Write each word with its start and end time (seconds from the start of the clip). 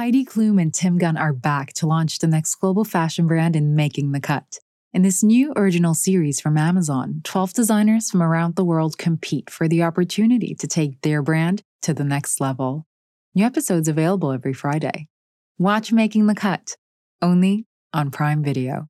Heidi 0.00 0.24
Klum 0.24 0.58
and 0.58 0.72
Tim 0.72 0.96
Gunn 0.96 1.18
are 1.18 1.34
back 1.34 1.74
to 1.74 1.86
launch 1.86 2.20
the 2.20 2.26
next 2.26 2.54
global 2.54 2.84
fashion 2.86 3.26
brand 3.26 3.54
in 3.54 3.74
Making 3.74 4.12
the 4.12 4.20
Cut. 4.20 4.58
In 4.94 5.02
this 5.02 5.22
new 5.22 5.52
original 5.56 5.92
series 5.92 6.40
from 6.40 6.56
Amazon, 6.56 7.20
12 7.24 7.52
designers 7.52 8.10
from 8.10 8.22
around 8.22 8.56
the 8.56 8.64
world 8.64 8.96
compete 8.96 9.50
for 9.50 9.68
the 9.68 9.82
opportunity 9.82 10.54
to 10.54 10.66
take 10.66 11.02
their 11.02 11.20
brand 11.20 11.62
to 11.82 11.92
the 11.92 12.02
next 12.02 12.40
level. 12.40 12.86
New 13.34 13.44
episodes 13.44 13.88
available 13.88 14.32
every 14.32 14.54
Friday. 14.54 15.06
Watch 15.58 15.92
Making 15.92 16.28
the 16.28 16.34
Cut, 16.34 16.76
only 17.20 17.66
on 17.92 18.10
Prime 18.10 18.42
Video. 18.42 18.88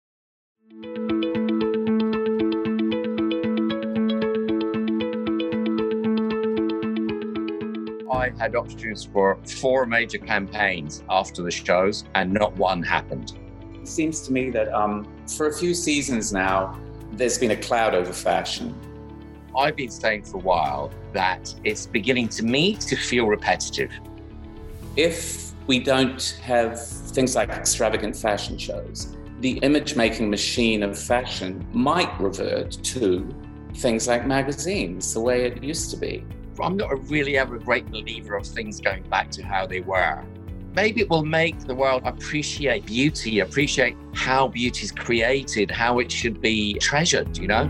I 8.21 8.31
had 8.39 8.55
opportunities 8.55 9.05
for 9.05 9.39
four 9.61 9.87
major 9.87 10.19
campaigns 10.19 11.03
after 11.09 11.43
the 11.43 11.51
shows, 11.51 12.05
and 12.15 12.31
not 12.33 12.55
one 12.57 12.83
happened. 12.83 13.33
It 13.81 13.89
seems 13.89 14.21
to 14.27 14.33
me 14.33 14.51
that 14.51 14.69
um, 14.75 15.09
for 15.27 15.47
a 15.47 15.53
few 15.53 15.73
seasons 15.73 16.31
now, 16.31 16.79
there's 17.13 17.39
been 17.39 17.53
a 17.53 17.57
cloud 17.57 17.95
over 17.95 18.13
fashion. 18.13 18.75
I've 19.57 19.75
been 19.75 19.91
saying 19.91 20.25
for 20.25 20.37
a 20.37 20.41
while 20.41 20.93
that 21.15 21.55
it's 21.65 21.87
beginning 21.87 22.29
to 22.29 22.45
me 22.45 22.75
to 22.75 22.95
feel 22.95 23.27
repetitive. 23.27 23.91
If 24.97 25.53
we 25.67 25.79
don't 25.79 26.23
have 26.43 26.87
things 27.17 27.35
like 27.35 27.49
extravagant 27.49 28.17
fashion 28.17 28.59
shows, 28.59 29.17
the 29.41 29.53
image 29.69 29.97
making 29.97 30.29
machine 30.29 30.83
of 30.83 30.99
fashion 30.99 31.67
might 31.73 32.13
revert 32.21 32.73
to 32.73 33.35
things 33.77 34.07
like 34.07 34.27
magazines, 34.27 35.15
the 35.15 35.21
way 35.21 35.47
it 35.47 35.63
used 35.63 35.91
to 35.93 35.97
be. 35.97 36.23
I'm 36.59 36.77
not 36.77 36.93
a 36.93 36.97
really 36.97 37.39
ever 37.39 37.57
a 37.57 37.61
great 37.61 37.91
believer 37.91 38.35
of 38.35 38.47
things 38.47 38.81
going 38.81 39.03
back 39.05 39.31
to 39.33 39.43
how 39.43 39.67
they 39.67 39.81
were. 39.81 40.25
Maybe 40.75 41.01
it 41.01 41.09
will 41.09 41.25
make 41.25 41.59
the 41.61 41.75
world 41.75 42.03
appreciate 42.05 42.87
beauty, 42.87 43.41
appreciate 43.41 43.97
how 44.15 44.49
beauty 44.49 44.85
is 44.85 44.93
created, 44.93 45.71
how 45.71 46.01
it 46.01 46.11
should 46.11 46.41
be 46.41 46.75
treasured, 46.75 47.39
you 47.39 47.49
know? 47.49 47.67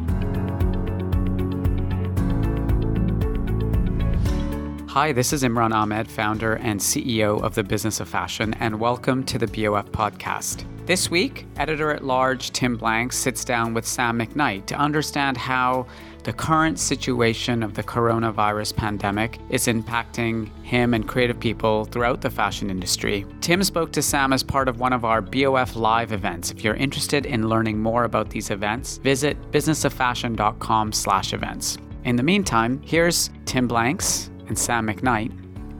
Hi, 4.88 5.12
this 5.12 5.32
is 5.32 5.44
Imran 5.44 5.72
Ahmed, 5.72 6.10
founder 6.10 6.56
and 6.56 6.80
CEO 6.80 7.40
of 7.42 7.54
the 7.54 7.62
Business 7.62 8.00
of 8.00 8.08
Fashion, 8.08 8.54
and 8.54 8.80
welcome 8.80 9.22
to 9.24 9.38
the 9.38 9.46
BOF 9.46 9.92
podcast. 9.92 10.64
This 10.86 11.08
week, 11.08 11.46
editor 11.56 11.92
at 11.92 12.04
large 12.04 12.50
Tim 12.50 12.76
Blanks 12.76 13.16
sits 13.16 13.44
down 13.44 13.72
with 13.72 13.86
Sam 13.86 14.18
McKnight 14.18 14.66
to 14.66 14.74
understand 14.74 15.36
how 15.36 15.86
the 16.22 16.32
current 16.32 16.78
situation 16.78 17.62
of 17.62 17.74
the 17.74 17.82
coronavirus 17.82 18.74
pandemic 18.76 19.38
is 19.48 19.66
impacting 19.66 20.50
him 20.62 20.94
and 20.94 21.08
creative 21.08 21.40
people 21.40 21.86
throughout 21.86 22.20
the 22.20 22.30
fashion 22.30 22.70
industry. 22.70 23.26
Tim 23.40 23.64
spoke 23.64 23.92
to 23.92 24.02
Sam 24.02 24.32
as 24.32 24.42
part 24.42 24.68
of 24.68 24.80
one 24.80 24.92
of 24.92 25.04
our 25.04 25.22
BOF 25.22 25.76
live 25.76 26.12
events. 26.12 26.50
If 26.50 26.64
you're 26.64 26.74
interested 26.74 27.26
in 27.26 27.48
learning 27.48 27.80
more 27.80 28.02
about 28.04 28.30
these 28.30 28.50
events, 28.50 28.98
visit 28.98 29.36
businessoffashion.com/events. 29.50 31.78
In 32.04 32.16
the 32.16 32.22
meantime, 32.22 32.80
here's 32.84 33.30
Tim 33.44 33.68
Blanks 33.68 34.30
and 34.48 34.58
Sam 34.58 34.86
McKnight 34.86 35.32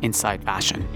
inside 0.02 0.44
fashion. 0.44 0.86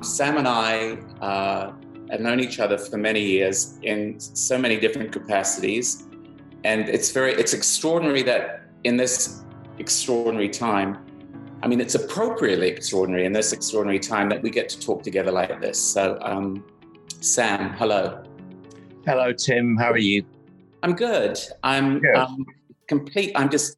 Sam 0.00 0.38
and 0.38 0.48
I 0.48 0.98
uh, 1.20 1.72
have 2.10 2.20
known 2.20 2.40
each 2.40 2.58
other 2.58 2.78
for 2.78 2.96
many 2.96 3.20
years 3.20 3.78
in 3.82 4.18
so 4.18 4.58
many 4.58 4.78
different 4.78 5.12
capacities, 5.12 6.04
and 6.64 6.88
it's 6.88 7.10
very 7.10 7.32
it's 7.32 7.52
extraordinary 7.52 8.22
that 8.22 8.62
in 8.84 8.96
this 8.96 9.42
extraordinary 9.78 10.48
time, 10.48 10.98
I 11.62 11.68
mean, 11.68 11.80
it's 11.80 11.94
appropriately 11.94 12.68
extraordinary 12.68 13.24
in 13.24 13.32
this 13.32 13.52
extraordinary 13.52 13.98
time 13.98 14.28
that 14.28 14.42
we 14.42 14.50
get 14.50 14.68
to 14.70 14.80
talk 14.80 15.02
together 15.02 15.32
like 15.32 15.60
this. 15.60 15.80
So, 15.80 16.18
um, 16.22 16.64
Sam, 17.20 17.72
hello. 17.74 18.22
Hello, 19.04 19.32
Tim. 19.32 19.76
How 19.76 19.90
are 19.90 19.98
you? 19.98 20.24
I'm 20.82 20.94
good. 20.94 21.38
I'm 21.62 21.98
good. 21.98 22.14
Um, 22.16 22.46
complete. 22.86 23.32
I'm 23.34 23.50
just 23.50 23.76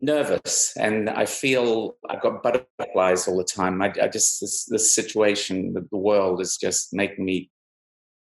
nervous 0.00 0.76
and 0.76 1.10
I 1.10 1.24
feel 1.24 1.96
I've 2.08 2.20
got 2.20 2.42
butterflies 2.42 3.26
all 3.26 3.36
the 3.36 3.44
time. 3.44 3.82
I, 3.82 3.92
I 4.02 4.08
just, 4.08 4.40
this, 4.40 4.64
this 4.66 4.94
situation, 4.94 5.72
the, 5.72 5.86
the 5.90 5.96
world 5.96 6.40
is 6.40 6.56
just 6.56 6.92
making 6.92 7.24
me 7.24 7.50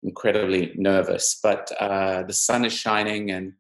incredibly 0.03 0.73
nervous. 0.77 1.39
But 1.43 1.71
uh, 1.79 2.23
the 2.23 2.33
sun 2.33 2.65
is 2.65 2.73
shining 2.73 3.31
and 3.31 3.53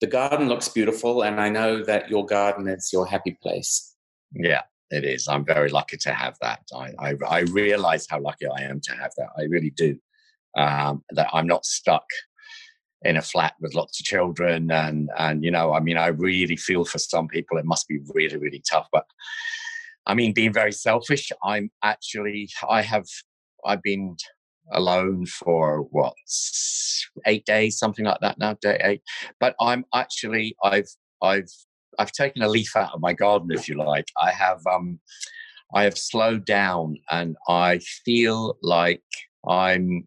the 0.00 0.06
garden 0.06 0.48
looks 0.48 0.68
beautiful. 0.68 1.22
And 1.22 1.40
I 1.40 1.48
know 1.48 1.84
that 1.84 2.08
your 2.08 2.24
garden 2.24 2.68
is 2.68 2.90
your 2.92 3.06
happy 3.06 3.36
place. 3.42 3.94
Yeah, 4.32 4.62
it 4.90 5.04
is. 5.04 5.28
I'm 5.28 5.44
very 5.44 5.68
lucky 5.70 5.96
to 5.98 6.14
have 6.14 6.36
that. 6.40 6.60
I, 6.74 6.92
I, 6.98 7.14
I 7.28 7.40
realize 7.40 8.06
how 8.08 8.20
lucky 8.20 8.46
I 8.46 8.62
am 8.62 8.80
to 8.80 8.92
have 8.92 9.12
that. 9.18 9.28
I 9.36 9.42
really 9.42 9.70
do. 9.70 9.98
Um, 10.56 11.04
that 11.10 11.28
I'm 11.32 11.46
not 11.46 11.66
stuck 11.66 12.04
in 13.02 13.16
a 13.16 13.22
flat 13.22 13.54
with 13.60 13.74
lots 13.74 14.00
of 14.00 14.06
children 14.06 14.70
and 14.70 15.08
and 15.18 15.44
you 15.44 15.50
know 15.50 15.72
i 15.72 15.80
mean 15.80 15.96
i 15.96 16.08
really 16.08 16.56
feel 16.56 16.84
for 16.84 16.98
some 16.98 17.28
people 17.28 17.56
it 17.56 17.64
must 17.64 17.86
be 17.88 18.00
really 18.14 18.36
really 18.36 18.62
tough 18.68 18.88
but 18.92 19.04
i 20.06 20.14
mean 20.14 20.32
being 20.32 20.52
very 20.52 20.72
selfish 20.72 21.30
i'm 21.44 21.70
actually 21.82 22.48
i 22.68 22.82
have 22.82 23.06
i've 23.64 23.82
been 23.82 24.16
alone 24.72 25.24
for 25.26 25.82
what 25.90 26.14
eight 27.26 27.44
days 27.46 27.78
something 27.78 28.04
like 28.04 28.20
that 28.20 28.38
now 28.38 28.54
day 28.54 28.78
eight 28.82 29.02
but 29.40 29.54
i'm 29.60 29.84
actually 29.94 30.56
i've 30.64 30.88
i've 31.22 31.50
i've 31.98 32.12
taken 32.12 32.42
a 32.42 32.48
leaf 32.48 32.76
out 32.76 32.92
of 32.92 33.00
my 33.00 33.12
garden 33.12 33.50
if 33.50 33.68
you 33.68 33.76
like. 33.76 34.08
I 34.20 34.30
have 34.30 34.60
um 34.66 34.98
i 35.74 35.84
have 35.84 35.96
slowed 35.96 36.44
down 36.44 36.96
and 37.10 37.36
i 37.48 37.78
feel 37.78 38.56
like 38.62 39.02
i'm 39.48 40.06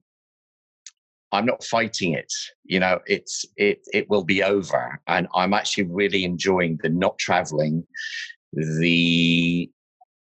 I'm 1.32 1.46
not 1.46 1.64
fighting 1.64 2.14
it. 2.14 2.32
You 2.64 2.80
know, 2.80 3.00
it's 3.06 3.46
it 3.58 3.80
it 3.94 4.10
will 4.10 4.24
be 4.24 4.44
over, 4.44 5.00
and 5.08 5.28
I'm 5.34 5.54
actually 5.54 5.86
really 5.86 6.24
enjoying 6.24 6.80
the 6.82 6.90
not 6.90 7.18
traveling, 7.18 7.86
the 8.54 9.70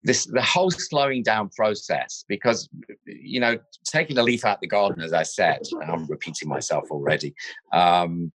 this 0.02 0.26
the 0.26 0.42
whole 0.42 0.70
slowing 0.70 1.22
down 1.22 1.50
process 1.50 2.24
because 2.28 2.68
you 3.04 3.40
know 3.40 3.58
taking 3.84 4.18
a 4.18 4.22
leaf 4.22 4.44
out 4.44 4.60
the 4.60 4.66
garden, 4.66 5.02
as 5.02 5.12
I 5.12 5.22
said, 5.22 5.60
I'm 5.82 6.06
repeating 6.06 6.48
myself 6.48 6.84
already. 6.90 7.34
Um, 7.72 8.32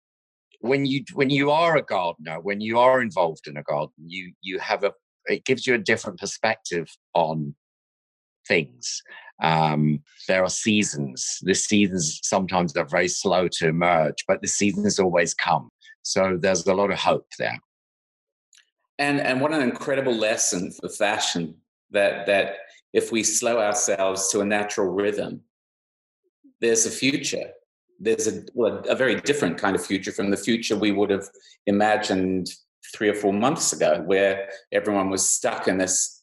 when 0.60 0.86
you 0.86 1.04
when 1.14 1.30
you 1.30 1.50
are 1.50 1.76
a 1.76 1.82
gardener, 1.82 2.40
when 2.40 2.60
you 2.60 2.78
are 2.78 3.00
involved 3.00 3.46
in 3.46 3.56
a 3.56 3.62
garden, 3.62 3.94
you 4.06 4.32
you 4.42 4.58
have 4.58 4.84
a 4.84 4.92
it 5.26 5.44
gives 5.44 5.66
you 5.66 5.74
a 5.74 5.78
different 5.78 6.18
perspective 6.18 6.88
on 7.14 7.54
things 8.46 9.02
um, 9.42 10.02
there 10.28 10.42
are 10.42 10.48
seasons. 10.48 11.38
The 11.42 11.54
seasons 11.54 12.20
sometimes 12.22 12.76
are 12.76 12.84
very 12.84 13.08
slow 13.08 13.48
to 13.48 13.68
emerge, 13.68 14.24
but 14.26 14.40
the 14.40 14.48
seasons 14.48 14.98
always 14.98 15.34
come. 15.34 15.70
So 16.02 16.38
there's 16.40 16.66
a 16.66 16.74
lot 16.74 16.90
of 16.90 16.98
hope 16.98 17.26
there. 17.38 17.58
And 18.98 19.20
and 19.20 19.40
what 19.40 19.52
an 19.52 19.62
incredible 19.62 20.14
lesson 20.14 20.72
for 20.72 20.88
fashion 20.88 21.56
that 21.90 22.26
that 22.26 22.56
if 22.92 23.12
we 23.12 23.22
slow 23.22 23.58
ourselves 23.58 24.28
to 24.28 24.40
a 24.40 24.44
natural 24.44 24.88
rhythm, 24.88 25.42
there's 26.60 26.86
a 26.86 26.90
future. 26.90 27.50
There's 27.98 28.26
a, 28.26 28.42
well, 28.54 28.82
a 28.88 28.94
very 28.94 29.20
different 29.22 29.58
kind 29.58 29.74
of 29.74 29.84
future 29.84 30.12
from 30.12 30.30
the 30.30 30.36
future 30.36 30.76
we 30.76 30.92
would 30.92 31.10
have 31.10 31.28
imagined 31.66 32.48
three 32.94 33.08
or 33.08 33.14
four 33.14 33.32
months 33.32 33.72
ago, 33.72 34.02
where 34.06 34.48
everyone 34.72 35.10
was 35.10 35.28
stuck 35.28 35.66
in 35.66 35.78
this 35.78 36.22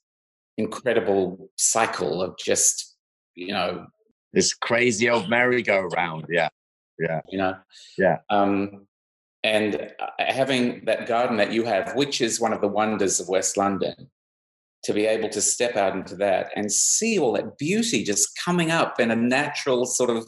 incredible 0.58 1.50
cycle 1.58 2.22
of 2.22 2.38
just 2.38 2.93
you 3.36 3.54
know, 3.54 3.88
this 4.34 4.54
crazy 4.54 5.10
old 5.10 5.30
merry-go-round. 5.30 6.26
Yeah, 6.30 6.50
yeah, 7.00 7.22
you 7.30 7.38
know, 7.38 7.56
yeah. 7.98 8.20
Um, 8.30 8.88
and 9.44 9.92
uh, 10.00 10.08
having 10.20 10.86
that 10.86 11.08
garden 11.08 11.38
that 11.38 11.52
you 11.52 11.66
have, 11.66 11.96
which 11.96 12.22
is 12.22 12.40
one 12.40 12.54
of 12.54 12.62
the 12.62 12.68
wonders 12.68 13.20
of 13.20 13.28
West 13.28 13.58
London, 13.58 14.10
to 14.84 14.94
be 14.94 15.06
able 15.06 15.30
to 15.30 15.42
step 15.42 15.76
out 15.76 15.96
into 15.96 16.16
that 16.16 16.52
and 16.56 16.72
see 16.72 17.18
all 17.18 17.34
that 17.34 17.58
beauty 17.58 18.04
just 18.04 18.38
coming 18.44 18.72
up 18.72 19.00
in 19.00 19.12
a 19.12 19.16
natural 19.16 19.86
sort 19.86 20.10
of, 20.10 20.26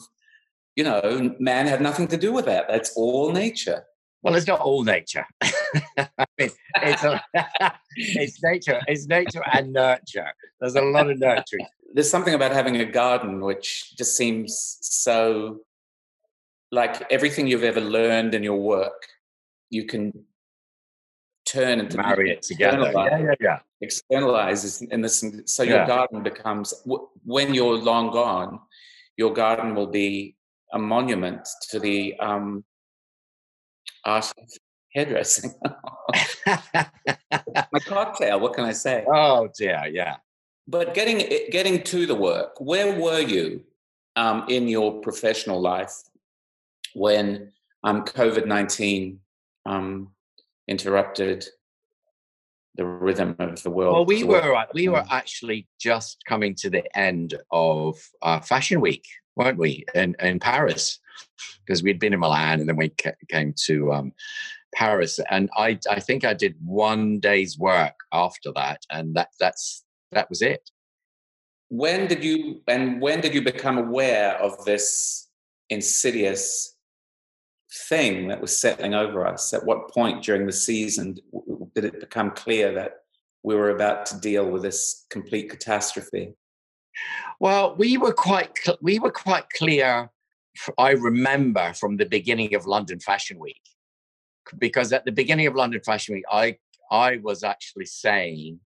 you 0.76 0.84
know, 0.84 1.34
man 1.38 1.66
had 1.66 1.80
nothing 1.80 2.08
to 2.08 2.16
do 2.16 2.32
with 2.32 2.46
that. 2.46 2.66
That's 2.68 2.92
all 2.96 3.32
nature. 3.32 3.84
Well, 4.22 4.34
it's 4.34 4.46
not 4.46 4.60
all 4.60 4.82
nature. 4.82 5.26
I 5.42 6.26
mean, 6.38 6.50
it's, 6.82 7.04
a, 7.04 7.22
it's 7.96 8.42
nature. 8.42 8.80
It's 8.88 9.06
nature 9.06 9.42
and 9.52 9.72
nurture. 9.72 10.32
There's 10.60 10.74
a 10.74 10.82
lot 10.82 11.10
of 11.10 11.18
nurturing 11.18 11.66
there's 11.96 12.10
something 12.10 12.34
about 12.34 12.52
having 12.52 12.76
a 12.76 12.84
garden 12.84 13.40
which 13.40 13.96
just 13.96 14.18
seems 14.18 14.76
so 14.82 15.60
like 16.70 17.02
everything 17.10 17.46
you've 17.46 17.64
ever 17.64 17.80
learned 17.80 18.34
in 18.34 18.42
your 18.42 18.60
work, 18.60 19.06
you 19.70 19.86
can 19.86 20.12
turn 21.46 21.80
into 21.80 21.96
marry 21.96 22.30
it 22.30 22.42
together. 22.42 22.92
Yeah, 22.94 23.18
yeah, 23.18 23.34
yeah. 23.40 23.58
Externalize 23.80 24.82
in 24.82 25.00
this, 25.00 25.24
so 25.46 25.62
your 25.62 25.78
yeah. 25.78 25.86
garden 25.86 26.22
becomes 26.22 26.74
when 27.24 27.54
you're 27.54 27.78
long 27.78 28.10
gone, 28.10 28.60
your 29.16 29.32
garden 29.32 29.74
will 29.74 29.86
be 29.86 30.36
a 30.74 30.78
monument 30.78 31.48
to 31.70 31.80
the 31.80 32.14
um, 32.20 32.62
art 34.04 34.30
of 34.36 34.50
hairdressing. 34.92 35.54
My 36.46 37.80
cocktail. 37.86 38.38
What 38.38 38.52
can 38.52 38.64
I 38.64 38.72
say? 38.72 39.02
Oh 39.08 39.48
dear, 39.56 39.84
yeah. 39.90 40.16
But 40.68 40.94
getting 40.94 41.18
getting 41.50 41.82
to 41.84 42.06
the 42.06 42.14
work, 42.14 42.60
where 42.60 42.98
were 42.98 43.20
you 43.20 43.62
um, 44.16 44.44
in 44.48 44.66
your 44.68 45.00
professional 45.00 45.60
life 45.60 45.94
when 46.94 47.52
um, 47.84 48.04
COVID 48.04 48.46
nineteen 48.46 49.20
um, 49.64 50.10
interrupted 50.68 51.46
the 52.76 52.84
rhythm 52.84 53.34
of 53.38 53.62
the 53.62 53.70
world. 53.70 53.94
Well, 53.94 54.04
we 54.04 54.24
were 54.24 54.54
uh, 54.54 54.66
we 54.74 54.88
were 54.88 55.04
actually 55.10 55.66
just 55.80 56.22
coming 56.26 56.54
to 56.56 56.70
the 56.70 56.84
end 56.96 57.34
of 57.50 57.96
uh, 58.22 58.40
Fashion 58.40 58.80
Week, 58.80 59.04
weren't 59.34 59.58
we, 59.58 59.84
in 59.94 60.16
in 60.20 60.38
Paris? 60.38 60.98
Because 61.64 61.82
we'd 61.82 61.98
been 61.98 62.12
in 62.12 62.20
Milan 62.20 62.60
and 62.60 62.68
then 62.68 62.76
we 62.76 62.92
came 63.30 63.54
to 63.66 63.92
um, 63.92 64.12
Paris, 64.74 65.18
and 65.30 65.48
I 65.56 65.78
I 65.90 66.00
think 66.00 66.24
I 66.24 66.34
did 66.34 66.54
one 66.62 67.18
day's 67.18 67.58
work 67.58 67.94
after 68.12 68.52
that, 68.52 68.82
and 68.90 69.14
that 69.14 69.28
that's 69.40 69.84
that 70.12 70.28
was 70.28 70.42
it. 70.42 70.70
When 71.68 72.06
did 72.06 72.22
you 72.22 72.62
and 72.68 73.00
when 73.00 73.20
did 73.20 73.34
you 73.34 73.42
become 73.42 73.78
aware 73.78 74.36
of 74.40 74.64
this 74.64 75.28
insidious 75.68 76.76
thing 77.88 78.28
that 78.28 78.40
was 78.40 78.58
settling 78.58 78.94
over 78.94 79.26
us? 79.26 79.52
At 79.52 79.66
what 79.66 79.90
point 79.90 80.22
during 80.22 80.46
the 80.46 80.52
season 80.52 81.16
did 81.74 81.84
it 81.84 82.00
become 82.00 82.30
clear 82.30 82.72
that 82.74 82.92
we 83.42 83.54
were 83.54 83.70
about 83.70 84.06
to 84.06 84.20
deal 84.20 84.48
with 84.48 84.62
this 84.62 85.06
complete 85.10 85.50
catastrophe? 85.50 86.34
Well, 87.40 87.74
we 87.76 87.98
were 87.98 88.12
quite 88.12 88.52
we 88.80 88.98
were 88.98 89.10
quite 89.10 89.48
clear. 89.50 90.10
I 90.78 90.90
remember 90.92 91.74
from 91.74 91.96
the 91.96 92.06
beginning 92.06 92.54
of 92.54 92.64
London 92.66 92.98
Fashion 92.98 93.38
Week, 93.38 93.60
because 94.56 94.92
at 94.92 95.04
the 95.04 95.12
beginning 95.12 95.46
of 95.46 95.54
London 95.54 95.80
Fashion 95.84 96.14
Week, 96.14 96.24
I 96.30 96.58
I 96.90 97.18
was 97.18 97.42
actually 97.42 97.86
saying 97.86 98.60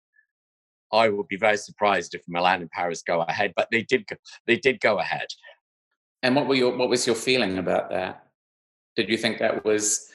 I 0.91 1.09
would 1.09 1.27
be 1.27 1.38
very 1.38 1.57
surprised 1.57 2.15
if 2.15 2.21
Milan 2.27 2.62
and 2.62 2.71
Paris 2.71 3.01
go 3.01 3.21
ahead, 3.21 3.53
but 3.56 3.68
they 3.71 3.83
did. 3.83 4.07
Go, 4.07 4.15
they 4.47 4.57
did 4.57 4.80
go 4.80 5.00
ahead. 5.00 5.27
And 6.24 6.36
what 6.36 6.47
were 6.47 6.56
your 6.56 6.75
what 6.75 6.89
was 6.89 7.06
your 7.06 7.15
feeling 7.15 7.57
about 7.57 7.89
that? 7.91 8.25
Did 8.95 9.09
you 9.09 9.18
think 9.18 9.39
that 9.39 9.63
was 9.63 10.09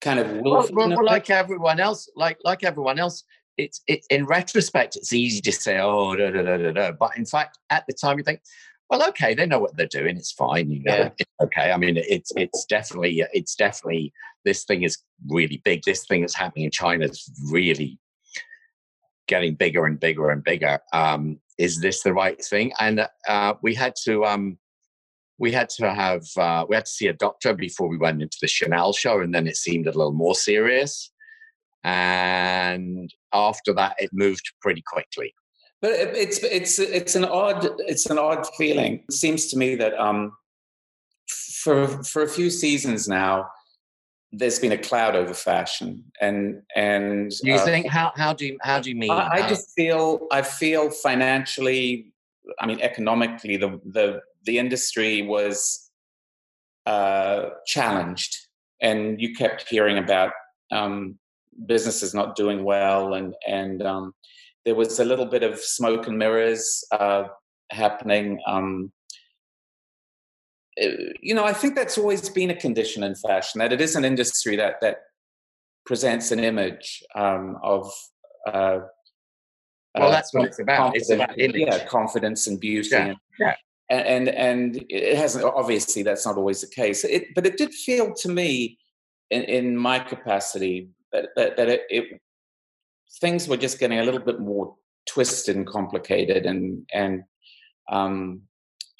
kind 0.00 0.18
of 0.18 0.30
well, 0.38 0.66
well, 0.72 1.04
like 1.04 1.30
everyone 1.30 1.80
else, 1.80 2.08
like 2.16 2.38
like 2.44 2.64
everyone 2.64 2.98
else, 2.98 3.24
it's 3.58 3.82
it 3.86 4.04
in 4.10 4.24
retrospect, 4.26 4.96
it's 4.96 5.12
easy 5.12 5.40
to 5.42 5.52
say, 5.52 5.78
oh, 5.80 6.16
da, 6.16 6.30
da, 6.30 6.42
da, 6.42 6.56
da, 6.56 6.72
da. 6.72 6.92
but 6.92 7.16
in 7.16 7.26
fact, 7.26 7.58
at 7.70 7.84
the 7.86 7.92
time, 7.92 8.18
you 8.18 8.24
think, 8.24 8.40
well, 8.88 9.06
okay, 9.08 9.34
they 9.34 9.46
know 9.46 9.58
what 9.58 9.76
they're 9.76 9.86
doing. 9.86 10.16
It's 10.16 10.32
fine, 10.32 10.70
you 10.70 10.82
know. 10.82 10.94
Yeah. 10.94 11.10
It's 11.18 11.30
okay. 11.44 11.70
I 11.70 11.76
mean, 11.76 11.96
it's 11.96 12.32
it's 12.36 12.64
definitely 12.64 13.24
it's 13.32 13.54
definitely 13.54 14.12
this 14.44 14.64
thing 14.64 14.82
is 14.82 14.98
really 15.28 15.60
big. 15.64 15.82
This 15.84 16.06
thing 16.06 16.22
that's 16.22 16.34
happening 16.34 16.64
in 16.64 16.70
China 16.70 17.04
is 17.04 17.30
really 17.50 17.98
getting 19.30 19.54
bigger 19.54 19.86
and 19.86 19.98
bigger 19.98 20.28
and 20.28 20.44
bigger. 20.44 20.80
Um, 20.92 21.40
is 21.56 21.80
this 21.80 22.02
the 22.02 22.12
right 22.12 22.42
thing? 22.44 22.72
And 22.80 23.06
uh, 23.28 23.54
we 23.62 23.74
had 23.74 23.94
to 24.04 24.24
um, 24.26 24.58
we 25.38 25.52
had 25.52 25.70
to 25.78 25.94
have 25.94 26.24
uh, 26.36 26.66
we 26.68 26.76
had 26.76 26.84
to 26.84 26.90
see 26.90 27.06
a 27.06 27.14
doctor 27.14 27.54
before 27.54 27.88
we 27.88 27.96
went 27.96 28.20
into 28.20 28.36
the 28.42 28.48
Chanel 28.48 28.92
show, 28.92 29.20
and 29.20 29.34
then 29.34 29.46
it 29.46 29.56
seemed 29.56 29.86
a 29.86 29.96
little 29.98 30.12
more 30.12 30.34
serious. 30.34 31.10
And 31.82 33.08
after 33.32 33.72
that, 33.74 33.94
it 33.98 34.10
moved 34.12 34.52
pretty 34.60 34.82
quickly. 34.86 35.32
But 35.80 35.92
it's 35.92 36.38
it's 36.42 36.78
it's 36.78 37.14
an 37.14 37.24
odd 37.24 37.66
it's 37.92 38.06
an 38.10 38.18
odd 38.18 38.46
feeling. 38.58 39.04
It 39.08 39.14
seems 39.14 39.46
to 39.46 39.56
me 39.56 39.76
that 39.76 39.94
um, 39.98 40.32
for 41.62 41.86
for 42.04 42.22
a 42.22 42.28
few 42.28 42.50
seasons 42.50 43.08
now, 43.08 43.46
there's 44.32 44.58
been 44.58 44.72
a 44.72 44.78
cloud 44.78 45.16
over 45.16 45.34
fashion, 45.34 46.04
and 46.20 46.62
and 46.76 47.32
you 47.42 47.54
uh, 47.54 47.64
think 47.64 47.86
how 47.86 48.12
how 48.16 48.32
do 48.32 48.46
you 48.46 48.58
how 48.62 48.78
do 48.78 48.88
you 48.88 48.96
mean? 48.96 49.10
I, 49.10 49.28
I 49.44 49.48
just 49.48 49.72
feel 49.74 50.26
I 50.30 50.42
feel 50.42 50.90
financially, 50.90 52.12
I 52.60 52.66
mean 52.66 52.80
economically, 52.80 53.56
the 53.56 53.80
the 53.84 54.20
the 54.44 54.58
industry 54.58 55.22
was 55.22 55.90
uh, 56.86 57.50
challenged, 57.66 58.36
and 58.80 59.20
you 59.20 59.34
kept 59.34 59.68
hearing 59.68 59.98
about 59.98 60.32
um, 60.70 61.18
businesses 61.66 62.14
not 62.14 62.36
doing 62.36 62.62
well, 62.62 63.14
and 63.14 63.34
and 63.48 63.82
um, 63.82 64.14
there 64.64 64.76
was 64.76 65.00
a 65.00 65.04
little 65.04 65.26
bit 65.26 65.42
of 65.42 65.58
smoke 65.58 66.06
and 66.06 66.18
mirrors 66.18 66.84
uh, 66.92 67.24
happening. 67.70 68.38
Um, 68.46 68.92
you 71.20 71.34
know, 71.34 71.44
I 71.44 71.52
think 71.52 71.74
that's 71.74 71.98
always 71.98 72.28
been 72.28 72.50
a 72.50 72.56
condition 72.56 73.02
in 73.02 73.14
fashion 73.14 73.58
that 73.58 73.72
it 73.72 73.80
is 73.80 73.96
an 73.96 74.04
industry 74.04 74.56
that 74.56 74.80
that 74.80 75.02
presents 75.86 76.30
an 76.32 76.40
image 76.40 77.02
um, 77.14 77.58
of. 77.62 77.92
Uh, 78.46 78.80
well, 79.94 80.08
uh, 80.08 80.10
that's 80.10 80.32
what 80.32 80.46
it's 80.46 80.60
about. 80.60 80.96
It's 80.96 81.10
about 81.10 81.38
image. 81.38 81.66
Yeah, 81.66 81.84
confidence 81.86 82.46
and 82.46 82.58
beauty. 82.60 82.90
Yeah. 82.92 83.06
And, 83.06 83.16
yeah 83.38 83.54
and, 83.90 84.06
and 84.06 84.28
and 84.28 84.84
it 84.88 85.16
hasn't 85.16 85.44
obviously 85.44 86.02
that's 86.02 86.24
not 86.24 86.36
always 86.36 86.60
the 86.60 86.68
case 86.68 87.04
it, 87.04 87.34
but 87.34 87.44
it 87.44 87.58
did 87.58 87.74
feel 87.74 88.14
to 88.14 88.28
me 88.28 88.78
in, 89.30 89.42
in 89.42 89.76
my 89.76 89.98
capacity 89.98 90.88
that, 91.12 91.26
that, 91.36 91.56
that 91.56 91.68
it, 91.68 91.82
it, 91.90 92.20
things 93.20 93.48
were 93.48 93.56
just 93.56 93.78
getting 93.78 93.98
a 93.98 94.04
little 94.04 94.20
bit 94.20 94.40
more 94.40 94.76
twisted 95.06 95.56
and 95.56 95.66
complicated 95.66 96.46
and 96.46 96.86
and 96.94 97.24
um, 97.90 98.42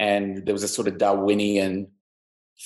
and 0.01 0.45
there 0.45 0.55
was 0.55 0.65
a 0.65 0.69
sort 0.69 0.89
of 0.89 0.99
darwinian 0.99 1.87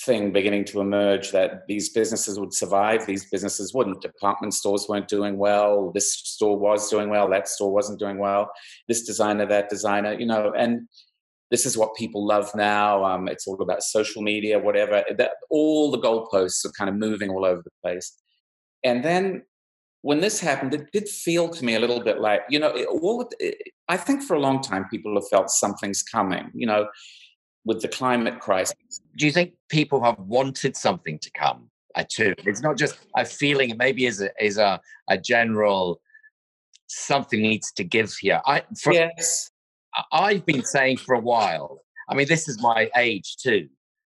thing 0.03 0.33
beginning 0.33 0.65
to 0.65 0.81
emerge 0.81 1.31
that 1.31 1.61
these 1.67 1.89
businesses 1.89 2.39
would 2.39 2.53
survive 2.53 3.05
these 3.05 3.29
businesses 3.29 3.73
wouldn't 3.73 4.01
department 4.01 4.53
stores 4.53 4.87
weren't 4.89 5.07
doing 5.07 5.37
well 5.37 5.91
this 5.93 6.11
store 6.11 6.57
was 6.57 6.89
doing 6.89 7.09
well 7.09 7.29
that 7.29 7.47
store 7.47 7.71
wasn't 7.71 7.99
doing 7.99 8.17
well 8.17 8.49
this 8.87 9.05
designer 9.05 9.45
that 9.45 9.69
designer 9.69 10.13
you 10.13 10.25
know 10.25 10.51
and 10.57 10.87
this 11.51 11.65
is 11.65 11.77
what 11.77 11.95
people 11.95 12.25
love 12.25 12.49
now. 12.55 13.03
Um, 13.03 13.27
it's 13.27 13.47
all 13.47 13.61
about 13.61 13.83
social 13.83 14.21
media, 14.21 14.59
whatever. 14.59 15.03
That, 15.17 15.31
all 15.49 15.91
the 15.91 15.99
goalposts 15.99 16.65
are 16.65 16.71
kind 16.71 16.89
of 16.89 16.95
moving 16.95 17.29
all 17.29 17.45
over 17.45 17.61
the 17.63 17.71
place. 17.83 18.13
And 18.83 19.03
then 19.03 19.43
when 20.01 20.19
this 20.19 20.39
happened, 20.39 20.73
it 20.73 20.91
did 20.91 21.07
feel 21.07 21.49
to 21.49 21.65
me 21.65 21.75
a 21.75 21.79
little 21.79 21.99
bit 21.99 22.19
like, 22.19 22.41
you 22.49 22.59
know, 22.59 22.75
it, 22.75 22.87
all, 22.87 23.29
it, 23.39 23.57
I 23.87 23.97
think 23.97 24.21
for 24.23 24.35
a 24.35 24.39
long 24.39 24.61
time 24.61 24.85
people 24.89 25.15
have 25.15 25.27
felt 25.29 25.49
something's 25.49 26.03
coming, 26.03 26.51
you 26.53 26.67
know, 26.67 26.87
with 27.65 27.81
the 27.81 27.87
climate 27.87 28.39
crisis. 28.39 29.01
Do 29.17 29.25
you 29.25 29.31
think 29.31 29.53
people 29.69 30.01
have 30.03 30.19
wanted 30.19 30.77
something 30.77 31.19
to 31.19 31.31
come? 31.31 31.69
Too. 32.09 32.33
It's 32.39 32.61
not 32.61 32.77
just 32.77 32.97
a 33.15 33.23
feeling. 33.23 33.69
It 33.69 33.77
maybe 33.77 34.05
is 34.05 34.21
a, 34.21 34.29
is 34.43 34.57
a, 34.57 34.81
a 35.07 35.17
general 35.17 36.01
something 36.87 37.41
needs 37.41 37.71
to 37.71 37.85
give 37.85 38.13
here. 38.19 38.41
I 38.45 38.63
for, 38.81 38.91
yes. 38.91 39.49
I've 40.11 40.45
been 40.45 40.65
saying 40.65 40.97
for 40.97 41.15
a 41.15 41.21
while, 41.21 41.79
I 42.09 42.15
mean, 42.15 42.27
this 42.27 42.49
is 42.49 42.61
my 42.61 42.89
age 42.97 43.37
too. 43.37 43.69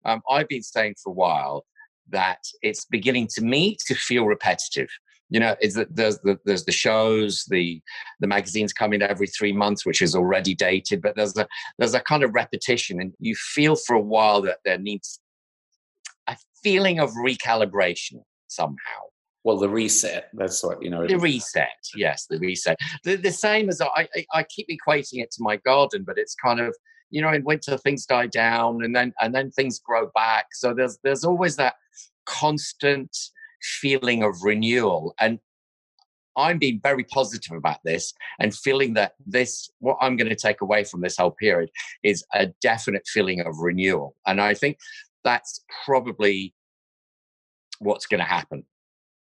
Um, 0.05 0.21
I've 0.29 0.47
been 0.47 0.61
saying 0.61 0.95
for 1.03 1.09
a 1.09 1.13
while 1.13 1.65
that 2.09 2.37
it's 2.61 2.85
beginning 2.85 3.27
to 3.33 3.41
me 3.43 3.77
to 3.87 3.95
feel 3.95 4.25
repetitive. 4.25 4.89
You 5.31 5.39
know, 5.39 5.55
is 5.61 5.73
that 5.75 5.95
there's 5.95 6.19
the 6.19 6.37
there's 6.45 6.65
the 6.65 6.71
shows, 6.71 7.45
the 7.49 7.81
the 8.19 8.27
magazines 8.27 8.73
coming 8.73 9.01
every 9.01 9.27
three 9.27 9.53
months, 9.53 9.85
which 9.85 10.01
is 10.01 10.13
already 10.13 10.53
dated, 10.53 11.01
but 11.01 11.15
there's 11.15 11.35
a 11.37 11.47
there's 11.79 11.95
a 11.95 12.01
kind 12.01 12.23
of 12.23 12.35
repetition, 12.35 13.01
and 13.01 13.13
you 13.19 13.33
feel 13.35 13.75
for 13.75 13.95
a 13.95 14.01
while 14.01 14.41
that 14.43 14.59
there 14.65 14.77
needs 14.77 15.19
a 16.27 16.37
feeling 16.63 16.99
of 16.99 17.09
recalibration 17.11 18.21
somehow. 18.47 19.01
Well 19.43 19.57
the 19.57 19.69
reset 19.69 20.29
that's 20.33 20.63
what 20.63 20.83
you 20.83 20.91
know 20.91 21.07
the 21.07 21.17
reset 21.17 21.69
yes 21.95 22.27
the 22.29 22.37
reset. 22.37 22.77
The, 23.03 23.15
the 23.15 23.31
same 23.31 23.69
as 23.69 23.81
I, 23.81 24.07
I, 24.15 24.25
I 24.33 24.43
keep 24.43 24.67
equating 24.69 25.23
it 25.23 25.31
to 25.31 25.41
my 25.41 25.57
garden 25.57 26.03
but 26.05 26.19
it's 26.19 26.35
kind 26.35 26.59
of 26.59 26.75
you 27.09 27.21
know 27.23 27.31
in 27.31 27.43
winter 27.43 27.75
things 27.77 28.05
die 28.05 28.27
down 28.27 28.83
and 28.83 28.95
then 28.95 29.13
and 29.19 29.33
then 29.33 29.49
things 29.49 29.79
grow 29.79 30.11
back. 30.13 30.47
So 30.53 30.75
there's 30.75 30.99
there's 31.03 31.23
always 31.23 31.55
that 31.55 31.75
constant 32.25 33.17
feeling 33.61 34.23
of 34.23 34.43
renewal 34.43 35.13
and 35.19 35.39
i'm 36.37 36.57
being 36.57 36.79
very 36.81 37.03
positive 37.05 37.55
about 37.55 37.79
this 37.83 38.13
and 38.39 38.55
feeling 38.55 38.93
that 38.93 39.13
this 39.25 39.69
what 39.79 39.97
i'm 40.01 40.15
going 40.15 40.29
to 40.29 40.35
take 40.35 40.61
away 40.61 40.83
from 40.83 41.01
this 41.01 41.17
whole 41.17 41.31
period 41.31 41.69
is 42.03 42.23
a 42.33 42.47
definite 42.61 43.05
feeling 43.07 43.41
of 43.41 43.57
renewal 43.59 44.15
and 44.25 44.39
i 44.41 44.53
think 44.53 44.77
that's 45.23 45.63
probably 45.85 46.53
what's 47.79 48.05
going 48.05 48.19
to 48.19 48.25
happen 48.25 48.63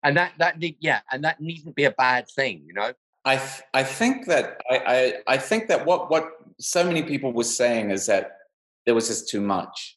and 0.02 0.16
that 0.16 0.32
that 0.38 0.58
need, 0.58 0.76
yeah, 0.80 1.00
and 1.10 1.24
that 1.24 1.40
needn't 1.40 1.74
be 1.74 1.84
a 1.84 1.92
bad 1.92 2.26
thing, 2.34 2.64
you 2.66 2.74
know. 2.74 2.92
I 3.24 3.36
th- 3.36 3.62
I 3.72 3.84
think 3.84 4.26
that 4.26 4.60
I, 4.68 4.78
I 4.78 5.34
I 5.34 5.36
think 5.38 5.68
that 5.68 5.86
what 5.86 6.10
what 6.10 6.28
so 6.58 6.84
many 6.84 7.02
people 7.02 7.32
were 7.32 7.44
saying 7.44 7.90
is 7.90 8.06
that 8.06 8.32
there 8.84 8.94
was 8.94 9.08
just 9.08 9.28
too 9.28 9.40
much. 9.40 9.96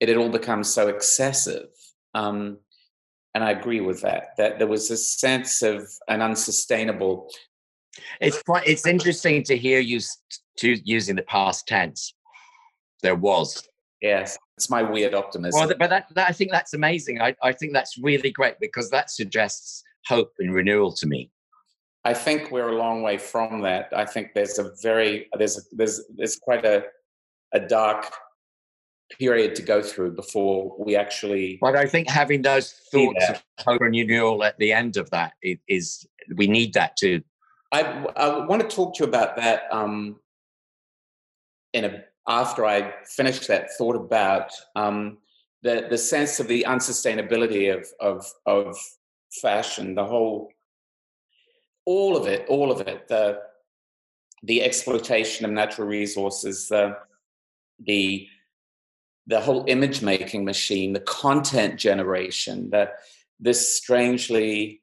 It 0.00 0.08
had 0.08 0.18
all 0.18 0.28
become 0.28 0.64
so 0.64 0.88
excessive, 0.88 1.68
um, 2.14 2.58
and 3.36 3.44
I 3.44 3.50
agree 3.50 3.80
with 3.80 4.00
that. 4.00 4.30
That 4.38 4.58
there 4.58 4.66
was 4.66 4.90
a 4.90 4.96
sense 4.96 5.60
of 5.62 5.86
an 6.08 6.22
unsustainable. 6.22 7.28
It's 8.18 8.42
quite. 8.42 8.66
It's 8.66 8.86
interesting 8.86 9.42
to 9.44 9.58
hear 9.58 9.78
you 9.78 10.00
to 10.58 10.76
using 10.84 11.16
the 11.16 11.22
past 11.22 11.68
tense. 11.68 12.14
There 13.02 13.14
was 13.14 13.62
Yes, 14.00 14.38
it's 14.56 14.70
my 14.70 14.82
weird 14.82 15.14
optimism. 15.14 15.58
Well, 15.58 15.74
but 15.78 15.90
that, 15.90 16.06
that, 16.14 16.28
I 16.28 16.32
think 16.32 16.50
that's 16.50 16.74
amazing. 16.74 17.20
I, 17.20 17.34
I 17.42 17.52
think 17.52 17.72
that's 17.72 17.98
really 17.98 18.30
great 18.30 18.54
because 18.60 18.90
that 18.90 19.10
suggests 19.10 19.82
hope 20.06 20.32
and 20.38 20.54
renewal 20.54 20.92
to 20.94 21.06
me. 21.06 21.30
I 22.04 22.14
think 22.14 22.50
we're 22.50 22.68
a 22.68 22.76
long 22.76 23.02
way 23.02 23.18
from 23.18 23.60
that. 23.62 23.88
I 23.94 24.06
think 24.06 24.32
there's 24.34 24.58
a 24.58 24.70
very 24.82 25.28
there's 25.36 25.58
a, 25.58 25.60
there's 25.72 26.00
there's 26.16 26.36
quite 26.36 26.64
a 26.64 26.84
a 27.52 27.60
dark 27.60 28.10
period 29.18 29.54
to 29.56 29.62
go 29.62 29.82
through 29.82 30.12
before 30.12 30.74
we 30.78 30.96
actually. 30.96 31.58
But 31.60 31.76
I 31.76 31.86
think 31.86 32.08
having 32.08 32.42
those 32.42 32.72
thoughts 32.92 33.24
of 33.30 33.42
hope 33.60 33.80
and 33.80 33.94
renewal 33.94 34.44
at 34.44 34.58
the 34.58 34.72
end 34.72 34.96
of 34.96 35.10
that 35.10 35.34
is 35.42 36.06
we 36.34 36.46
need 36.46 36.74
that 36.74 36.96
too. 36.96 37.22
I 37.72 37.82
I 38.16 38.44
want 38.46 38.62
to 38.62 38.68
talk 38.68 38.94
to 38.96 39.04
you 39.04 39.08
about 39.08 39.36
that 39.36 39.64
um, 39.70 40.20
in 41.72 41.84
a 41.84 42.04
after 42.28 42.66
I 42.66 42.92
finished 43.16 43.46
that 43.48 43.68
thought 43.78 43.96
about 43.96 44.50
um, 44.74 45.18
the 45.62 45.86
the 45.88 45.98
sense 45.98 46.40
of 46.40 46.48
the 46.48 46.64
unsustainability 46.68 47.74
of 47.74 47.86
of 48.00 48.26
of 48.46 48.76
fashion, 49.40 49.94
the 49.94 50.04
whole 50.04 50.50
all 51.84 52.16
of 52.16 52.26
it, 52.26 52.46
all 52.48 52.72
of 52.72 52.80
it, 52.80 53.08
the 53.08 53.40
the 54.42 54.62
exploitation 54.62 55.44
of 55.44 55.52
natural 55.52 55.86
resources, 55.86 56.68
the 56.68 56.96
the 57.84 58.28
the 59.26 59.40
whole 59.40 59.64
image 59.66 60.02
making 60.02 60.44
machine, 60.44 60.92
the 60.92 61.00
content 61.00 61.78
generation, 61.78 62.70
that 62.70 62.94
this 63.40 63.76
strangely 63.76 64.82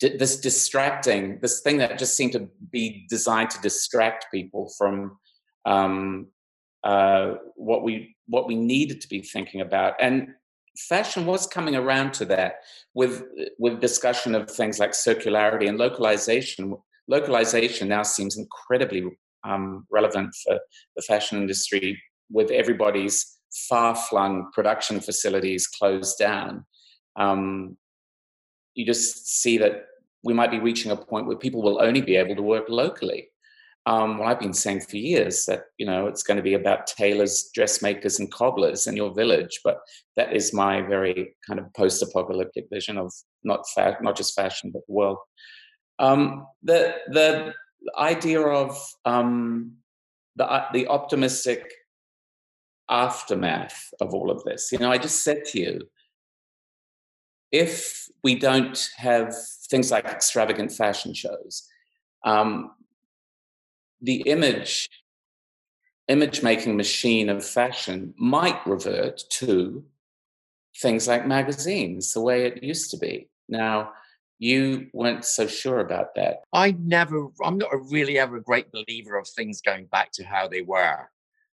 this 0.00 0.40
distracting 0.40 1.38
this 1.42 1.60
thing 1.60 1.76
that 1.76 1.98
just 1.98 2.16
seemed 2.16 2.32
to 2.32 2.48
be 2.70 3.06
designed 3.10 3.50
to 3.50 3.60
distract 3.60 4.26
people 4.32 4.72
from 4.78 5.18
um, 5.66 6.28
uh, 6.84 7.34
what 7.56 7.82
we 7.82 8.16
what 8.26 8.46
we 8.46 8.56
needed 8.56 9.00
to 9.00 9.08
be 9.08 9.20
thinking 9.20 9.60
about. 9.60 9.94
And 10.00 10.28
fashion 10.88 11.26
was 11.26 11.46
coming 11.46 11.76
around 11.76 12.12
to 12.14 12.24
that 12.26 12.56
with 12.94 13.24
with 13.58 13.80
discussion 13.80 14.34
of 14.34 14.50
things 14.50 14.78
like 14.78 14.92
circularity 14.92 15.68
and 15.68 15.78
localization. 15.78 16.74
Localization 17.08 17.88
now 17.88 18.02
seems 18.02 18.38
incredibly 18.38 19.04
um, 19.44 19.86
relevant 19.90 20.34
for 20.44 20.58
the 20.96 21.02
fashion 21.02 21.38
industry 21.38 22.00
with 22.30 22.50
everybody's 22.50 23.38
far-flung 23.68 24.50
production 24.52 25.00
facilities 25.00 25.66
closed 25.66 26.18
down 26.18 26.64
um, 27.16 27.76
you 28.74 28.86
just 28.86 29.26
see 29.26 29.58
that 29.58 29.86
we 30.24 30.32
might 30.32 30.50
be 30.50 30.60
reaching 30.60 30.92
a 30.92 30.96
point 30.96 31.26
where 31.26 31.36
people 31.36 31.62
will 31.62 31.82
only 31.82 32.00
be 32.00 32.16
able 32.16 32.36
to 32.36 32.42
work 32.42 32.64
locally 32.68 33.28
um, 33.84 34.18
well, 34.18 34.28
I've 34.28 34.38
been 34.38 34.54
saying 34.54 34.82
for 34.82 34.96
years 34.96 35.44
that 35.46 35.64
you 35.76 35.86
know 35.86 36.06
it's 36.06 36.22
going 36.22 36.36
to 36.36 36.42
be 36.42 36.54
about 36.54 36.86
tailors, 36.86 37.50
dressmakers, 37.52 38.20
and 38.20 38.30
cobblers 38.30 38.86
in 38.86 38.96
your 38.96 39.12
village. 39.12 39.60
But 39.64 39.78
that 40.16 40.32
is 40.32 40.54
my 40.54 40.82
very 40.82 41.34
kind 41.46 41.58
of 41.58 41.72
post-apocalyptic 41.74 42.66
vision 42.70 42.96
of 42.96 43.12
not 43.42 43.64
fa- 43.74 43.98
not 44.00 44.16
just 44.16 44.36
fashion 44.36 44.70
but 44.72 44.82
the 44.86 44.92
world. 44.92 45.18
Um, 45.98 46.46
the 46.62 46.94
the 47.08 47.54
idea 47.98 48.40
of 48.40 48.78
um, 49.04 49.72
the 50.36 50.64
the 50.72 50.86
optimistic 50.86 51.72
aftermath 52.92 53.92
of 54.00 54.12
all 54.12 54.30
of 54.30 54.44
this. 54.44 54.70
You 54.70 54.78
know, 54.78 54.92
I 54.92 54.98
just 54.98 55.24
said 55.24 55.46
to 55.46 55.58
you, 55.58 55.80
if 57.50 58.08
we 58.22 58.34
don't 58.34 58.78
have 58.96 59.34
things 59.70 59.90
like 59.90 60.04
extravagant 60.04 60.72
fashion 60.72 61.14
shows, 61.14 61.66
um, 62.24 62.72
the 64.00 64.20
image 64.22 64.88
image 66.08 66.42
making 66.42 66.76
machine 66.76 67.28
of 67.28 67.44
fashion 67.44 68.12
might 68.18 68.66
revert 68.66 69.22
to 69.30 69.84
things 70.76 71.06
like 71.08 71.26
magazines 71.26 72.12
the 72.12 72.20
way 72.20 72.44
it 72.44 72.62
used 72.62 72.90
to 72.90 72.98
be. 72.98 73.28
Now 73.48 73.92
you 74.38 74.88
weren't 74.92 75.24
so 75.24 75.46
sure 75.46 75.78
about 75.78 76.14
that. 76.16 76.42
I 76.52 76.72
never 76.72 77.28
i'm 77.42 77.56
not 77.56 77.72
a 77.72 77.78
really 77.78 78.18
ever 78.18 78.36
a 78.36 78.42
great 78.42 78.70
believer 78.72 79.16
of 79.16 79.26
things 79.28 79.62
going 79.62 79.86
back 79.86 80.10
to 80.12 80.24
how 80.24 80.48
they 80.48 80.62
were 80.62 81.08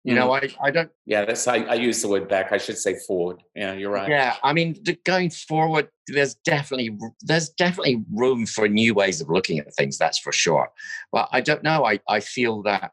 you 0.04 0.14
know, 0.14 0.28
mm. 0.30 0.56
I, 0.60 0.66
I 0.66 0.70
don't. 0.72 0.90
Yeah, 1.06 1.24
that's 1.24 1.46
I, 1.46 1.58
I 1.58 1.74
use 1.74 2.02
the 2.02 2.08
word 2.08 2.28
back. 2.28 2.50
I 2.50 2.58
should 2.58 2.76
say 2.76 2.96
forward. 3.06 3.42
Yeah, 3.54 3.74
you're 3.74 3.90
right. 3.90 4.08
Yeah, 4.08 4.36
I 4.42 4.52
mean, 4.52 4.82
going 5.04 5.30
forward, 5.30 5.88
there's 6.08 6.34
definitely 6.34 6.96
there's 7.20 7.50
definitely 7.50 8.02
room 8.12 8.46
for 8.46 8.66
new 8.68 8.94
ways 8.94 9.20
of 9.20 9.30
looking 9.30 9.60
at 9.60 9.72
things. 9.74 9.98
That's 9.98 10.18
for 10.18 10.32
sure. 10.32 10.70
But 11.12 11.28
I 11.30 11.40
don't 11.40 11.62
know. 11.62 11.84
I 11.84 12.00
I 12.08 12.18
feel 12.18 12.62
that 12.62 12.90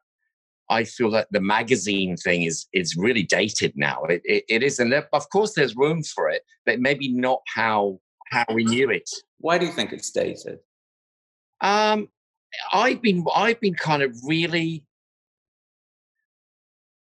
I 0.69 0.83
feel 0.83 1.09
that 1.11 1.27
the 1.31 1.41
magazine 1.41 2.15
thing 2.15 2.43
is 2.43 2.67
is 2.73 2.95
really 2.95 3.23
dated 3.23 3.73
now. 3.75 4.03
It 4.03 4.21
it, 4.23 4.43
it 4.47 4.63
is, 4.63 4.77
and 4.79 4.91
there, 4.91 5.07
of 5.11 5.27
course, 5.31 5.53
there's 5.55 5.75
room 5.75 6.03
for 6.03 6.29
it, 6.29 6.43
but 6.65 6.79
maybe 6.79 7.09
not 7.09 7.41
how 7.55 7.99
how 8.29 8.45
we 8.53 8.63
knew 8.63 8.91
it. 8.91 9.09
Why 9.39 9.57
do 9.57 9.65
you 9.65 9.71
think 9.71 9.93
it's 9.93 10.11
dated? 10.11 10.59
Um, 11.61 12.09
I've 12.71 13.01
been 13.01 13.25
I've 13.35 13.59
been 13.59 13.73
kind 13.73 14.03
of 14.03 14.15
really 14.23 14.83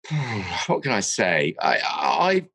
what 0.67 0.83
can 0.83 0.91
I 0.91 0.99
say? 0.99 1.55
I, 1.59 1.79
I, 1.83 2.47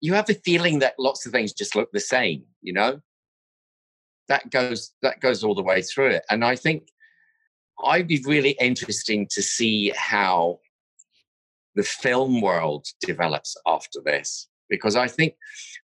you 0.00 0.14
have 0.14 0.26
the 0.26 0.40
feeling 0.44 0.80
that 0.80 0.94
lots 0.98 1.26
of 1.26 1.32
things 1.32 1.52
just 1.52 1.76
look 1.76 1.90
the 1.92 2.00
same, 2.00 2.44
you 2.62 2.72
know. 2.72 3.00
That 4.28 4.50
goes 4.50 4.92
that 5.00 5.20
goes 5.20 5.42
all 5.42 5.54
the 5.54 5.62
way 5.62 5.80
through 5.80 6.10
it, 6.10 6.24
and 6.28 6.44
I 6.44 6.54
think 6.54 6.88
I'd 7.82 8.08
be 8.08 8.22
really 8.26 8.50
interesting 8.60 9.26
to 9.30 9.40
see 9.40 9.90
how 9.96 10.58
the 11.74 11.82
film 11.82 12.42
world 12.42 12.86
develops 13.00 13.56
after 13.66 14.00
this, 14.04 14.48
because 14.68 14.96
I 14.96 15.08
think 15.08 15.34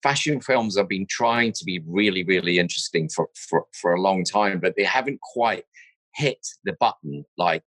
fashion 0.04 0.40
films 0.40 0.78
have 0.78 0.88
been 0.88 1.08
trying 1.10 1.52
to 1.54 1.66
be 1.66 1.82
really, 1.86 2.24
really 2.24 2.60
interesting 2.60 3.10
for 3.10 3.28
for, 3.36 3.66
for 3.74 3.94
a 3.94 4.02
long 4.02 4.24
time, 4.24 4.62
but 4.62 4.76
they 4.78 4.86
haven't 4.86 5.20
quite 5.20 5.66
hit 6.16 6.48
the 6.64 6.78
button 6.80 7.26
like 7.38 7.64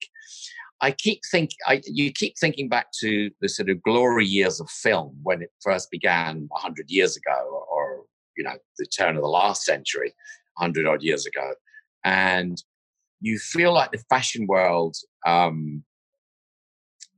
I 0.81 0.93
keep 0.93 1.21
think 1.31 1.51
I, 1.67 1.83
you 1.85 2.13
keep 2.13 2.39
thinking 2.39 2.69
back 2.69 2.87
to 3.01 3.31
the 3.41 3.49
sort 3.49 3.69
of 3.69 3.83
glory 3.83 4.27
years 4.27 4.61
of 4.61 4.71
film 4.71 5.19
when 5.23 5.43
it 5.43 5.51
first 5.61 5.91
began 5.91 6.49
hundred 6.53 6.91
years 6.91 7.17
ago, 7.17 7.65
or, 7.71 8.05
you 8.37 8.45
know 8.45 8.55
the 8.79 8.87
turn 8.87 9.17
of 9.17 9.23
the 9.23 9.29
last 9.29 9.65
century, 9.65 10.15
hundred 10.57 10.87
odd 10.87 11.03
years 11.03 11.27
ago, 11.27 11.53
and 12.05 12.63
you 13.21 13.39
feel 13.39 13.73
like 13.73 13.91
the 13.91 14.03
fashion 14.09 14.47
world 14.47 14.97
um, 15.27 15.83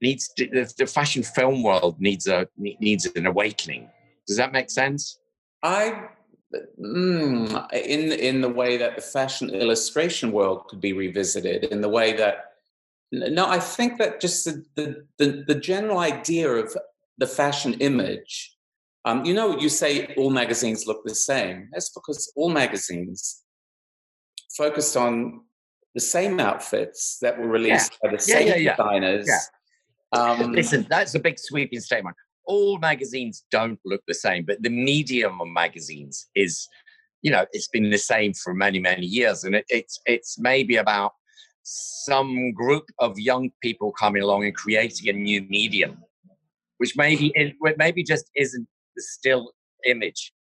needs 0.00 0.30
to, 0.38 0.46
the, 0.46 0.72
the 0.78 0.86
fashion 0.86 1.22
film 1.22 1.62
world 1.62 2.00
needs 2.00 2.26
a 2.26 2.48
needs 2.56 3.06
an 3.14 3.26
awakening. 3.26 3.90
Does 4.26 4.38
that 4.38 4.52
make 4.52 4.70
sense? 4.70 5.18
I 5.62 6.08
mm, 6.82 7.72
in 7.74 8.12
in 8.12 8.40
the 8.40 8.48
way 8.48 8.78
that 8.78 8.96
the 8.96 9.02
fashion 9.02 9.50
illustration 9.50 10.32
world 10.32 10.68
could 10.68 10.80
be 10.80 10.94
revisited, 10.94 11.64
in 11.64 11.82
the 11.82 11.88
way 11.90 12.14
that 12.14 12.49
no, 13.12 13.46
I 13.46 13.58
think 13.58 13.98
that 13.98 14.20
just 14.20 14.44
the, 14.44 14.64
the, 14.76 15.06
the, 15.18 15.44
the 15.46 15.54
general 15.54 15.98
idea 15.98 16.48
of 16.48 16.76
the 17.18 17.26
fashion 17.26 17.74
image, 17.74 18.56
um, 19.04 19.24
you 19.24 19.34
know, 19.34 19.58
you 19.58 19.68
say 19.68 20.14
all 20.16 20.30
magazines 20.30 20.86
look 20.86 21.02
the 21.04 21.14
same. 21.14 21.68
That's 21.72 21.90
because 21.90 22.32
all 22.36 22.50
magazines 22.50 23.42
focused 24.56 24.96
on 24.96 25.42
the 25.94 26.00
same 26.00 26.38
outfits 26.38 27.18
that 27.20 27.38
were 27.38 27.48
released 27.48 27.92
yeah. 27.92 28.10
by 28.10 28.16
the 28.16 28.22
same 28.22 28.46
yeah, 28.46 28.56
yeah, 28.56 28.76
designers. 28.76 29.30
Um, 30.12 30.52
Listen, 30.52 30.86
that's 30.88 31.14
a 31.14 31.18
big 31.18 31.38
sweeping 31.38 31.80
statement. 31.80 32.16
All 32.44 32.78
magazines 32.78 33.44
don't 33.50 33.78
look 33.84 34.02
the 34.06 34.14
same, 34.14 34.44
but 34.44 34.62
the 34.62 34.70
medium 34.70 35.40
of 35.40 35.48
magazines 35.48 36.28
is, 36.34 36.68
you 37.22 37.30
know, 37.30 37.46
it's 37.52 37.68
been 37.68 37.90
the 37.90 37.98
same 37.98 38.34
for 38.34 38.54
many, 38.54 38.78
many 38.78 39.06
years, 39.06 39.44
and 39.44 39.54
it, 39.54 39.64
it's 39.68 40.00
it's 40.06 40.38
maybe 40.38 40.76
about 40.76 41.12
some 41.62 42.52
group 42.52 42.84
of 42.98 43.18
young 43.18 43.50
people 43.62 43.92
coming 43.92 44.22
along 44.22 44.44
and 44.44 44.54
creating 44.54 45.08
a 45.08 45.12
new 45.12 45.42
medium, 45.42 45.98
which 46.78 46.96
maybe 46.96 47.32
it, 47.34 47.54
maybe 47.76 48.02
just 48.02 48.30
isn't 48.36 48.66
the 48.96 49.02
still 49.02 49.52
image. 49.86 50.32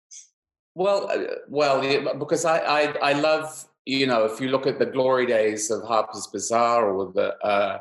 Well, 0.74 1.10
uh, 1.10 1.34
well, 1.48 1.80
because 2.18 2.44
I, 2.44 2.58
I 2.58 2.80
I 3.10 3.12
love 3.12 3.66
you 3.84 4.06
know 4.06 4.24
if 4.24 4.40
you 4.40 4.48
look 4.48 4.66
at 4.66 4.78
the 4.78 4.86
glory 4.86 5.26
days 5.26 5.70
of 5.70 5.82
Harper's 5.82 6.28
Bazaar 6.28 6.90
or 6.90 7.12
the 7.12 7.36
uh, 7.44 7.78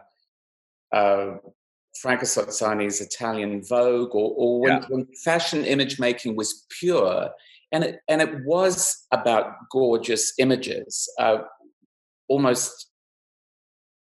uh, 0.91 1.37
Franca 2.01 2.25
Sozzani's 2.25 3.01
Italian 3.01 3.63
Vogue, 3.63 4.15
or, 4.15 4.33
or 4.35 4.61
when, 4.61 4.71
yeah. 4.71 4.85
when 4.89 5.07
fashion 5.23 5.65
image 5.65 5.99
making 5.99 6.35
was 6.35 6.65
pure, 6.69 7.29
and 7.71 7.83
it 7.83 7.99
and 8.07 8.21
it 8.21 8.45
was 8.45 9.05
about 9.11 9.53
gorgeous 9.71 10.33
images, 10.39 11.09
uh, 11.19 11.39
almost 12.29 12.86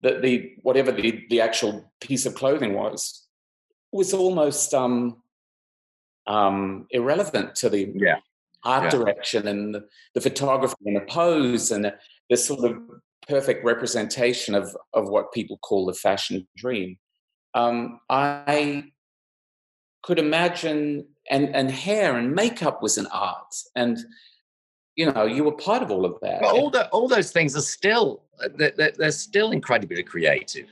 that 0.05 0.21
the 0.21 0.53
whatever 0.61 0.91
the, 0.91 1.25
the 1.31 1.41
actual 1.41 1.91
piece 1.99 2.27
of 2.27 2.35
clothing 2.35 2.73
was 2.75 3.25
was 3.91 4.13
almost 4.13 4.71
um, 4.73 5.17
um, 6.27 6.85
irrelevant 6.91 7.55
to 7.55 7.69
the 7.69 7.91
yeah. 7.95 8.17
art 8.63 8.83
yeah. 8.83 8.89
direction 8.91 9.47
and 9.47 9.73
the, 9.73 9.83
the, 10.13 10.21
photography 10.21 10.75
and 10.85 10.95
the 10.95 11.01
pose 11.01 11.71
and 11.71 11.85
the, 11.85 11.95
the, 12.29 12.37
sort 12.37 12.69
of 12.69 12.77
perfect 13.27 13.65
representation 13.65 14.53
of 14.53 14.77
of 14.93 15.09
what 15.09 15.33
people 15.33 15.57
call 15.57 15.87
the 15.87 15.93
fashion 15.93 16.47
dream. 16.55 16.97
Um, 17.55 17.99
I 18.07 18.91
could 20.03 20.19
imagine 20.19 21.07
and 21.31 21.55
and 21.55 21.71
hair 21.71 22.15
and 22.15 22.35
makeup 22.35 22.83
was 22.83 22.99
an 22.99 23.07
art 23.11 23.55
and 23.75 23.97
you 24.95 25.11
know 25.11 25.25
you 25.25 25.43
were 25.43 25.51
part 25.51 25.83
of 25.83 25.91
all 25.91 26.05
of 26.05 26.17
that 26.21 26.41
but 26.41 26.53
all 26.53 26.69
the 26.69 26.87
all 26.89 27.07
those 27.07 27.31
things 27.31 27.55
are 27.55 27.61
still 27.61 28.25
they're, 28.55 28.91
they're 28.97 29.11
still 29.11 29.51
incredibly 29.51 30.03
creative. 30.03 30.67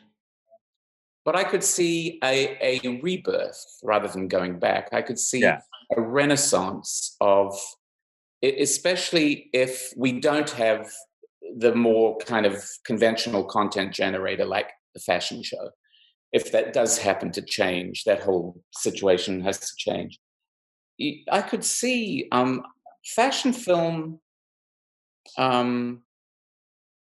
But 1.26 1.36
i 1.38 1.44
could 1.44 1.64
see 1.64 2.20
a, 2.24 2.58
a 2.62 3.00
rebirth 3.02 3.80
rather 3.82 4.08
than 4.08 4.28
going 4.28 4.60
back. 4.60 4.90
I 4.92 5.02
could 5.02 5.20
see 5.20 5.40
yeah. 5.40 5.62
a 5.96 6.02
renaissance 6.02 7.16
of 7.22 7.58
especially 8.44 9.50
if 9.54 9.94
we 9.96 10.20
don't 10.20 10.50
have 10.50 10.92
the 11.58 11.74
more 11.74 12.18
kind 12.18 12.46
of 12.46 12.62
conventional 12.84 13.46
content 13.46 13.94
generator 13.94 14.44
like 14.44 14.70
the 14.94 15.00
fashion 15.00 15.42
show. 15.44 15.70
If 16.34 16.52
that 16.52 16.74
does 16.74 16.98
happen 16.98 17.32
to 17.34 17.42
change 17.42 18.04
that 18.04 18.22
whole 18.22 18.62
situation 18.74 19.42
has 19.42 19.60
to 19.60 19.76
change. 19.78 20.20
I 21.32 21.42
could 21.42 21.64
see 21.64 22.28
um, 22.32 22.64
fashion 23.04 23.54
film 23.54 24.20
um, 25.38 26.02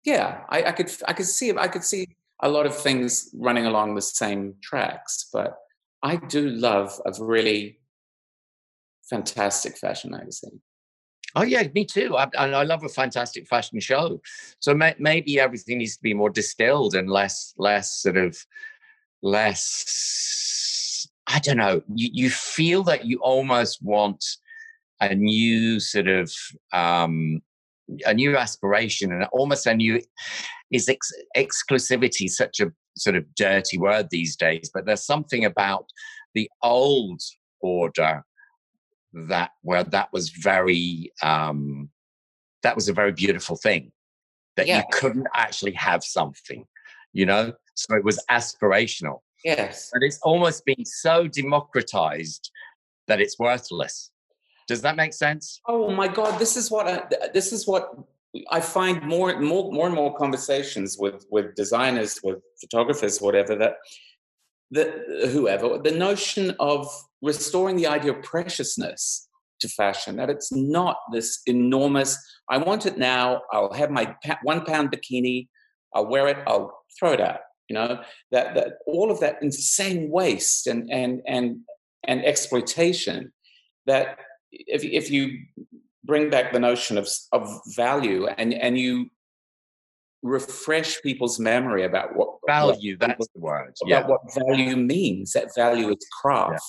yeah 0.04 0.40
I, 0.49 0.64
I, 0.64 0.73
could 0.73 0.90
i 1.06 1.12
could 1.12 1.26
see 1.26 1.52
i 1.56 1.68
could 1.68 1.85
see 1.85 2.09
a 2.40 2.49
lot 2.49 2.66
of 2.66 2.76
things 2.76 3.30
running 3.35 3.66
along 3.66 3.94
the 3.94 4.02
same 4.02 4.54
tracks 4.62 5.28
but 5.32 5.56
i 6.02 6.16
do 6.16 6.49
love 6.49 7.00
a 7.06 7.12
really 7.23 7.78
fantastic 9.09 9.76
fashion 9.76 10.11
magazine 10.11 10.61
Oh 11.35 11.44
yeah, 11.44 11.66
me 11.75 11.85
too. 11.85 12.16
I, 12.16 12.28
I 12.37 12.62
love 12.64 12.85
a 12.85 12.88
fantastic 12.88 13.49
fashion 13.49 13.80
show. 13.80 14.21
So 14.61 14.75
may, 14.75 14.94
maybe 14.99 15.40
everything 15.40 15.78
needs 15.78 15.97
to 15.97 16.02
be 16.02 16.12
more 16.12 16.28
distilled 16.28 16.94
and 16.94 17.09
less, 17.09 17.54
less 17.56 17.92
sort 17.94 18.18
of, 18.18 18.37
less. 19.23 21.09
I 21.26 21.38
don't 21.38 21.56
know. 21.56 21.82
You, 21.94 22.11
you 22.12 22.30
feel 22.30 22.82
that 22.85 23.06
you 23.06 23.18
almost 23.21 23.82
want 23.82 24.23
a 25.02 25.14
new 25.14 25.80
sort 25.80 26.09
of 26.09 26.32
um, 26.73 27.40
a 28.06 28.14
new 28.14 28.37
aspiration 28.37 29.12
and 29.12 29.25
almost 29.32 29.66
a 29.66 29.75
new 29.75 30.00
is 30.71 30.88
ex- 30.88 31.12
exclusivity 31.37 32.28
such 32.28 32.61
a 32.61 32.73
sort 32.97 33.16
of 33.16 33.25
dirty 33.35 33.78
word 33.78 34.09
these 34.11 34.37
days 34.37 34.71
but 34.73 34.85
there's 34.87 35.04
something 35.04 35.44
about 35.44 35.87
the 36.35 36.49
old 36.62 37.21
order 37.61 38.23
that 39.12 39.50
where 39.62 39.85
that 39.85 40.11
was 40.12 40.30
very 40.30 41.11
um 41.23 41.90
that 42.62 42.75
was 42.75 42.88
a 42.88 42.92
very 42.92 43.12
beautiful 43.12 43.56
thing 43.56 43.90
that 44.56 44.66
yeah. 44.66 44.78
you 44.78 44.85
couldn't 44.92 45.26
actually 45.35 45.73
have 45.73 46.04
something 46.04 46.66
you 47.12 47.26
know? 47.26 47.52
So 47.75 47.94
it 47.94 48.04
was 48.04 48.23
aspirational. 48.30 49.21
Yes. 49.44 49.90
But 49.92 50.02
it's 50.02 50.18
almost 50.23 50.64
been 50.64 50.85
so 50.85 51.26
democratized 51.26 52.50
that 53.09 53.21
it's 53.21 53.38
worthless 53.38 54.11
does 54.69 54.83
that 54.83 54.97
make 54.97 55.12
sense? 55.12 55.61
Oh 55.66 55.90
my 55.90 56.09
god 56.09 56.38
this 56.38 56.57
is 56.57 56.71
what 56.71 56.87
I, 56.87 56.95
uh, 56.95 57.28
this 57.35 57.52
is 57.52 57.66
what 57.66 57.95
i 58.50 58.61
find 58.61 59.02
more 59.02 59.38
more 59.40 59.71
more 59.71 59.87
and 59.87 59.95
more 59.95 60.16
conversations 60.16 60.97
with 60.99 61.26
with 61.31 61.54
designers 61.54 62.19
with 62.25 62.38
photographers 62.62 63.21
whatever 63.21 63.54
that 63.57 63.75
the 64.71 64.87
uh, 65.23 65.28
whoever 65.28 65.76
the 65.76 65.90
notion 65.90 66.54
of 66.59 66.88
restoring 67.21 67.76
the 67.76 67.87
idea 67.87 68.12
of 68.12 68.23
preciousness 68.23 69.28
to 69.61 69.69
fashion 69.69 70.16
that 70.16 70.31
it's 70.31 70.50
not 70.50 70.97
this 71.12 71.42
enormous 71.47 72.19
i 72.49 72.57
want 72.57 72.87
it 72.87 72.97
now 72.97 73.42
i'll 73.52 73.75
have 73.75 73.90
my 73.90 74.16
one 74.45 74.64
pound 74.64 74.90
bikini 74.90 75.47
i'll 75.95 76.07
wear 76.07 76.26
it 76.28 76.38
i'll 76.47 76.85
throw 76.99 77.12
it 77.12 77.21
out 77.21 77.40
you 77.73 77.75
know? 77.75 78.02
That 78.31 78.54
that 78.54 78.78
all 78.87 79.11
of 79.11 79.21
that 79.21 79.42
insane 79.42 80.11
waste 80.11 80.66
and 80.66 80.90
and 80.90 81.23
and 81.26 81.61
and 82.07 82.25
exploitation 82.25 83.33
that 83.87 84.19
if 84.52 84.85
if 84.85 85.11
you 85.11 85.38
bring 86.04 86.30
back 86.30 86.52
the 86.52 86.61
notion 86.61 86.99
of 86.99 87.09
of 87.32 87.61
value 87.75 88.26
and 88.26 88.52
and 88.54 88.78
you 88.78 89.09
refresh 90.23 91.02
people's 91.02 91.40
memory 91.40 91.85
about 91.85 92.14
what 92.14 92.28
value 92.47 92.97
what, 92.99 93.09
that's 93.09 93.28
the 93.35 93.40
word 93.40 93.75
about 93.82 93.88
yeah. 93.88 94.06
what 94.06 94.21
value 94.35 94.76
means. 94.76 95.32
That 95.32 95.54
value 95.56 95.88
is 95.90 96.06
craft. 96.21 96.62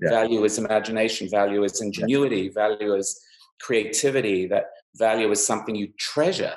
yeah. 0.00 0.10
Yeah. 0.10 0.10
value 0.10 0.44
is 0.44 0.58
imagination. 0.58 1.28
Value 1.28 1.62
is 1.64 1.80
ingenuity. 1.80 2.48
Value 2.48 2.94
is 2.94 3.20
creativity. 3.60 4.46
That 4.46 4.66
value 4.96 5.30
is 5.30 5.44
something 5.44 5.74
you 5.74 5.88
treasure. 5.98 6.54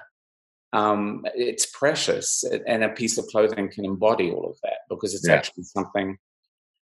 Um, 0.72 1.26
it's 1.36 1.68
precious 1.68 2.44
and 2.66 2.84
a 2.84 2.90
piece 2.90 3.18
of 3.18 3.26
clothing 3.28 3.70
can 3.70 3.86
embody 3.86 4.32
all 4.32 4.50
of 4.50 4.58
that 4.64 4.80
because 4.90 5.14
it's 5.14 5.30
actually 5.30 5.66
something 5.66 6.18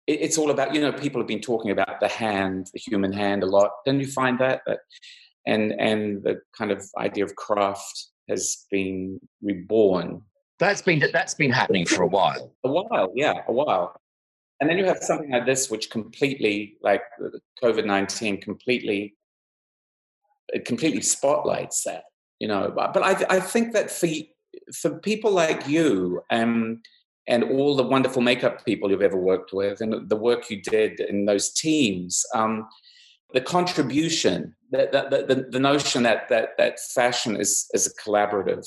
it, 0.06 0.20
it's 0.20 0.38
all 0.38 0.50
about 0.50 0.74
you 0.74 0.80
know 0.80 0.92
people 0.92 1.20
have 1.20 1.28
been 1.28 1.40
talking 1.40 1.70
about 1.70 2.00
the 2.00 2.08
hand 2.08 2.68
the 2.72 2.80
human 2.80 3.12
hand 3.12 3.42
a 3.42 3.46
lot 3.46 3.70
don't 3.84 4.00
you 4.00 4.06
find 4.06 4.38
that 4.38 4.62
that 4.66 4.80
and 5.46 5.72
and 5.72 6.22
the 6.22 6.40
kind 6.56 6.70
of 6.70 6.84
idea 6.98 7.24
of 7.24 7.34
craft 7.36 8.10
has 8.30 8.64
been 8.70 9.20
reborn. 9.42 10.22
That's 10.58 10.82
been 10.82 11.02
that's 11.12 11.34
been 11.34 11.50
happening 11.50 11.86
for 11.86 12.02
a 12.02 12.06
while. 12.06 12.54
A 12.64 12.70
while, 12.70 13.12
yeah, 13.14 13.42
a 13.48 13.52
while. 13.52 13.94
And 14.60 14.68
then 14.68 14.76
you 14.76 14.84
have 14.84 14.98
something 14.98 15.30
like 15.30 15.46
this, 15.46 15.70
which 15.70 15.90
completely, 15.90 16.76
like 16.82 17.02
COVID 17.62 17.86
nineteen, 17.86 18.40
completely, 18.40 19.16
it 20.48 20.64
completely 20.64 21.02
spotlights 21.02 21.84
that. 21.84 22.04
You 22.38 22.48
know, 22.48 22.72
but, 22.74 22.92
but 22.92 23.02
I 23.02 23.36
I 23.36 23.40
think 23.40 23.72
that 23.72 23.90
for 23.90 24.08
for 24.74 24.98
people 24.98 25.30
like 25.30 25.66
you 25.66 26.22
and 26.30 26.84
and 27.26 27.44
all 27.44 27.76
the 27.76 27.82
wonderful 27.82 28.22
makeup 28.22 28.64
people 28.64 28.90
you've 28.90 29.02
ever 29.02 29.18
worked 29.18 29.52
with 29.52 29.80
and 29.80 30.08
the 30.08 30.16
work 30.16 30.50
you 30.50 30.60
did 30.62 31.00
in 31.00 31.26
those 31.26 31.52
teams, 31.52 32.24
um, 32.34 32.66
the 33.32 33.40
contribution, 33.40 34.54
the, 34.70 34.88
the, 34.90 35.34
the, 35.34 35.42
the, 35.50 35.60
notion 35.60 36.02
that, 36.02 36.28
that, 36.28 36.50
that 36.58 36.80
fashion 36.80 37.36
is, 37.36 37.68
is 37.72 37.86
a 37.86 38.02
collaborative 38.02 38.66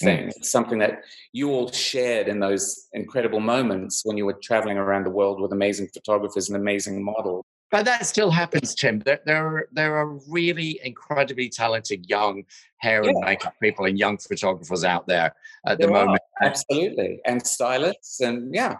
thing. 0.00 0.28
Mm. 0.28 0.44
Something 0.44 0.78
that 0.80 1.04
you 1.32 1.50
all 1.50 1.70
shared 1.70 2.28
in 2.28 2.40
those 2.40 2.88
incredible 2.92 3.40
moments 3.40 4.02
when 4.04 4.16
you 4.16 4.26
were 4.26 4.38
traveling 4.42 4.78
around 4.78 5.04
the 5.04 5.10
world 5.10 5.40
with 5.40 5.52
amazing 5.52 5.88
photographers 5.94 6.48
and 6.48 6.56
amazing 6.56 7.04
models. 7.04 7.44
But 7.74 7.86
that 7.86 8.06
still 8.06 8.30
happens, 8.30 8.72
Tim. 8.72 9.00
There, 9.00 9.18
there, 9.26 9.44
are, 9.44 9.68
there 9.72 9.96
are 9.96 10.16
really 10.28 10.78
incredibly 10.84 11.48
talented 11.48 12.08
young 12.08 12.44
hair 12.76 13.02
and 13.02 13.18
makeup 13.18 13.54
people 13.60 13.86
and 13.86 13.98
young 13.98 14.16
photographers 14.16 14.84
out 14.84 15.08
there 15.08 15.34
at 15.66 15.78
there 15.78 15.88
the 15.88 15.92
moment. 15.92 16.20
Are, 16.40 16.46
absolutely. 16.46 17.18
And 17.26 17.44
stylists, 17.44 18.20
and 18.20 18.54
yeah. 18.54 18.76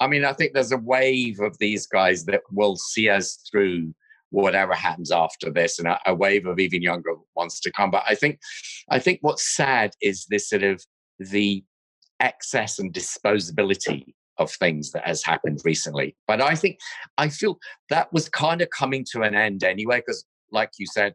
I 0.00 0.08
mean, 0.08 0.24
I 0.24 0.32
think 0.32 0.54
there's 0.54 0.72
a 0.72 0.76
wave 0.76 1.38
of 1.38 1.56
these 1.58 1.86
guys 1.86 2.24
that 2.24 2.40
will 2.50 2.74
see 2.74 3.08
us 3.08 3.38
through 3.48 3.94
whatever 4.30 4.74
happens 4.74 5.12
after 5.12 5.48
this 5.48 5.78
and 5.78 5.86
a, 5.86 6.00
a, 6.06 6.12
wave 6.12 6.44
of 6.44 6.58
even 6.58 6.82
younger 6.82 7.12
ones 7.36 7.60
to 7.60 7.70
come 7.70 7.90
but 7.90 8.02
i 8.08 8.14
think 8.14 8.40
i 8.88 8.98
think 8.98 9.18
what's 9.20 9.54
sad 9.54 9.92
is 10.00 10.24
this 10.30 10.48
sort 10.48 10.62
of 10.62 10.82
the 11.18 11.62
excess 12.18 12.78
and 12.78 12.94
disposability 12.94 14.14
of 14.38 14.50
things 14.50 14.90
that 14.92 15.06
has 15.06 15.22
happened 15.22 15.60
recently 15.64 16.16
but 16.26 16.40
i 16.40 16.54
think 16.54 16.78
i 17.18 17.28
feel 17.28 17.58
that 17.90 18.12
was 18.12 18.28
kind 18.28 18.60
of 18.60 18.70
coming 18.70 19.04
to 19.10 19.22
an 19.22 19.34
end 19.34 19.62
anyway 19.62 19.98
because 19.98 20.24
like 20.50 20.70
you 20.78 20.86
said 20.86 21.14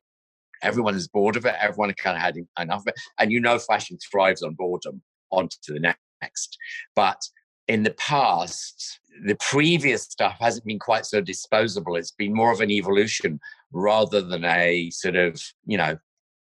everyone 0.63 0.95
is 0.95 1.07
bored 1.07 1.35
of 1.35 1.45
it 1.45 1.55
everyone 1.59 1.93
kind 1.95 2.15
of 2.15 2.21
had 2.21 2.35
enough 2.59 2.81
of 2.81 2.87
it 2.87 2.95
and 3.19 3.31
you 3.31 3.39
know 3.39 3.57
fashion 3.59 3.97
thrives 4.11 4.43
on 4.43 4.53
boredom 4.53 5.01
on 5.31 5.47
to 5.47 5.73
the 5.73 5.79
next 5.79 6.57
but 6.95 7.21
in 7.67 7.83
the 7.83 7.91
past, 7.91 8.99
the 9.25 9.35
previous 9.35 10.03
stuff 10.03 10.37
hasn't 10.39 10.65
been 10.65 10.79
quite 10.79 11.05
so 11.05 11.21
disposable. 11.21 11.95
It's 11.95 12.11
been 12.11 12.33
more 12.33 12.51
of 12.51 12.61
an 12.61 12.71
evolution 12.71 13.39
rather 13.71 14.21
than 14.21 14.45
a 14.45 14.89
sort 14.91 15.15
of, 15.15 15.41
you 15.65 15.77
know, 15.77 15.97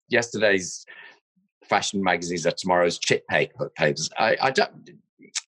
yesterday's 0.08 0.86
fashion 1.64 2.02
magazines 2.02 2.46
are 2.46 2.52
tomorrow's 2.52 2.98
chip 2.98 3.26
papers. 3.28 4.08
I, 4.18 4.36
I 4.40 4.50
don't, 4.50 4.90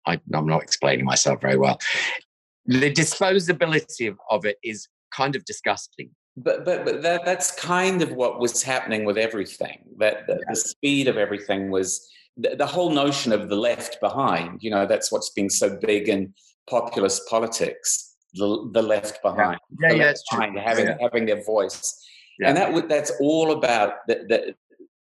I, 0.07 0.21
am 0.35 0.47
not 0.47 0.63
explaining 0.63 1.05
myself 1.05 1.41
very 1.41 1.57
well. 1.57 1.79
The 2.67 2.93
disposability 2.93 4.09
of, 4.09 4.19
of, 4.31 4.45
it 4.45 4.57
is 4.63 4.89
kind 5.15 5.37
of 5.37 5.45
disgusting. 5.45 6.11
But 6.37 6.65
but 6.65 6.85
but 6.85 7.03
that, 7.03 7.25
that's 7.25 7.51
kind 7.59 8.01
of 8.01 8.13
what 8.13 8.39
was 8.39 8.63
happening 8.63 9.05
with 9.05 9.19
everything. 9.19 9.79
That 9.99 10.27
the, 10.29 10.41
the 10.49 10.55
speed 10.55 11.09
of 11.09 11.17
everything 11.17 11.71
was 11.71 12.09
the, 12.39 12.55
the 12.57 12.67
whole 12.67 12.91
notion 12.91 13.33
of 13.33 13.49
the 13.49 13.57
left 13.57 14.01
behind, 14.01 14.63
you 14.63 14.71
know, 14.71 14.87
that's 14.87 15.11
what's 15.11 15.31
been 15.31 15.51
so 15.51 15.77
big 15.83 16.09
in 16.09 16.33
populist 16.71 17.23
politics, 17.29 18.15
the, 18.35 18.71
the 18.73 18.83
left 18.83 19.21
behind. 19.23 19.59
Yeah, 19.81 19.93
yeah, 19.93 20.05
that's 20.05 20.25
behind, 20.31 20.53
true. 20.53 20.63
Having, 20.63 20.87
yeah. 20.87 20.97
having 21.01 21.27
their 21.27 21.45
voice. 21.45 22.01
Yeah. 22.39 22.49
And 22.49 22.57
that 22.57 22.89
that's 22.89 23.13
all 23.21 23.51
about 23.51 23.95
the, 24.07 24.25
the, 24.29 24.55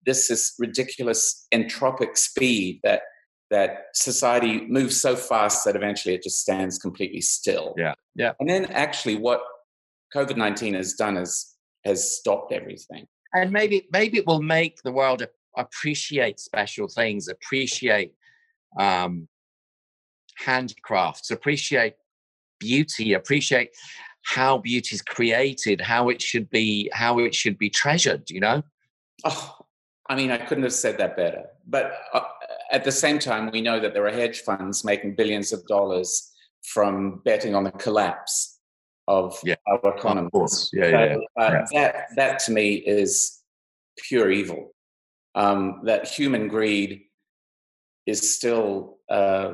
this 0.05 0.31
is 0.31 0.53
ridiculous 0.57 1.47
entropic 1.53 2.17
speed 2.17 2.79
that 2.83 3.01
that 3.49 3.85
society 3.93 4.65
moves 4.67 4.99
so 4.99 5.15
fast 5.15 5.63
that 5.65 5.75
eventually 5.75 6.15
it 6.15 6.23
just 6.23 6.41
stands 6.41 6.77
completely 6.77 7.21
still. 7.21 7.73
Yeah, 7.77 7.93
yeah. 8.15 8.33
And 8.39 8.49
then 8.49 8.65
actually, 8.65 9.15
what 9.15 9.41
COVID 10.15 10.37
nineteen 10.37 10.73
has 10.73 10.93
done 10.93 11.17
is 11.17 11.55
has 11.85 12.17
stopped 12.17 12.51
everything. 12.51 13.07
And 13.33 13.51
maybe 13.51 13.87
maybe 13.91 14.17
it 14.17 14.27
will 14.27 14.41
make 14.41 14.81
the 14.83 14.91
world 14.91 15.25
appreciate 15.57 16.39
special 16.39 16.87
things, 16.87 17.27
appreciate 17.27 18.13
um, 18.79 19.27
handicrafts, 20.37 21.31
appreciate 21.31 21.95
beauty, 22.59 23.13
appreciate 23.13 23.71
how 24.23 24.57
beauty 24.57 24.95
is 24.95 25.01
created, 25.01 25.79
how 25.79 26.09
it 26.09 26.21
should 26.21 26.49
be, 26.49 26.89
how 26.93 27.19
it 27.19 27.33
should 27.33 27.57
be 27.57 27.69
treasured. 27.69 28.29
You 28.29 28.41
know. 28.41 28.63
Oh, 29.23 29.57
I 30.09 30.15
mean, 30.15 30.31
I 30.31 30.37
couldn't 30.37 30.63
have 30.63 30.73
said 30.73 30.97
that 30.99 31.17
better. 31.17 31.45
But 31.65 31.93
uh, 32.13 32.21
at 32.71 32.83
the 32.83 32.91
same 32.91 33.19
time, 33.19 33.49
we 33.51 33.61
know 33.61 33.79
that 33.79 33.93
there 33.93 34.05
are 34.07 34.11
hedge 34.11 34.41
funds 34.41 34.83
making 34.83 35.15
billions 35.15 35.53
of 35.53 35.65
dollars 35.67 36.31
from 36.63 37.21
betting 37.23 37.55
on 37.55 37.63
the 37.63 37.71
collapse 37.71 38.59
of 39.07 39.39
Yeah, 39.43 39.55
our 39.67 39.95
economy. 39.95 40.25
Of 40.27 40.31
course. 40.33 40.69
Yeah, 40.73 40.83
So, 40.83 40.89
yeah. 40.89 41.43
uh, 41.43 41.65
yeah. 41.71 41.91
That 41.91 42.05
that 42.15 42.39
to 42.39 42.51
me 42.51 42.75
is 42.75 43.41
pure 43.97 44.31
evil. 44.31 44.73
Um, 45.35 45.81
that 45.85 46.07
human 46.07 46.47
greed 46.47 47.03
is 48.05 48.35
still 48.35 48.97
uh, 49.09 49.53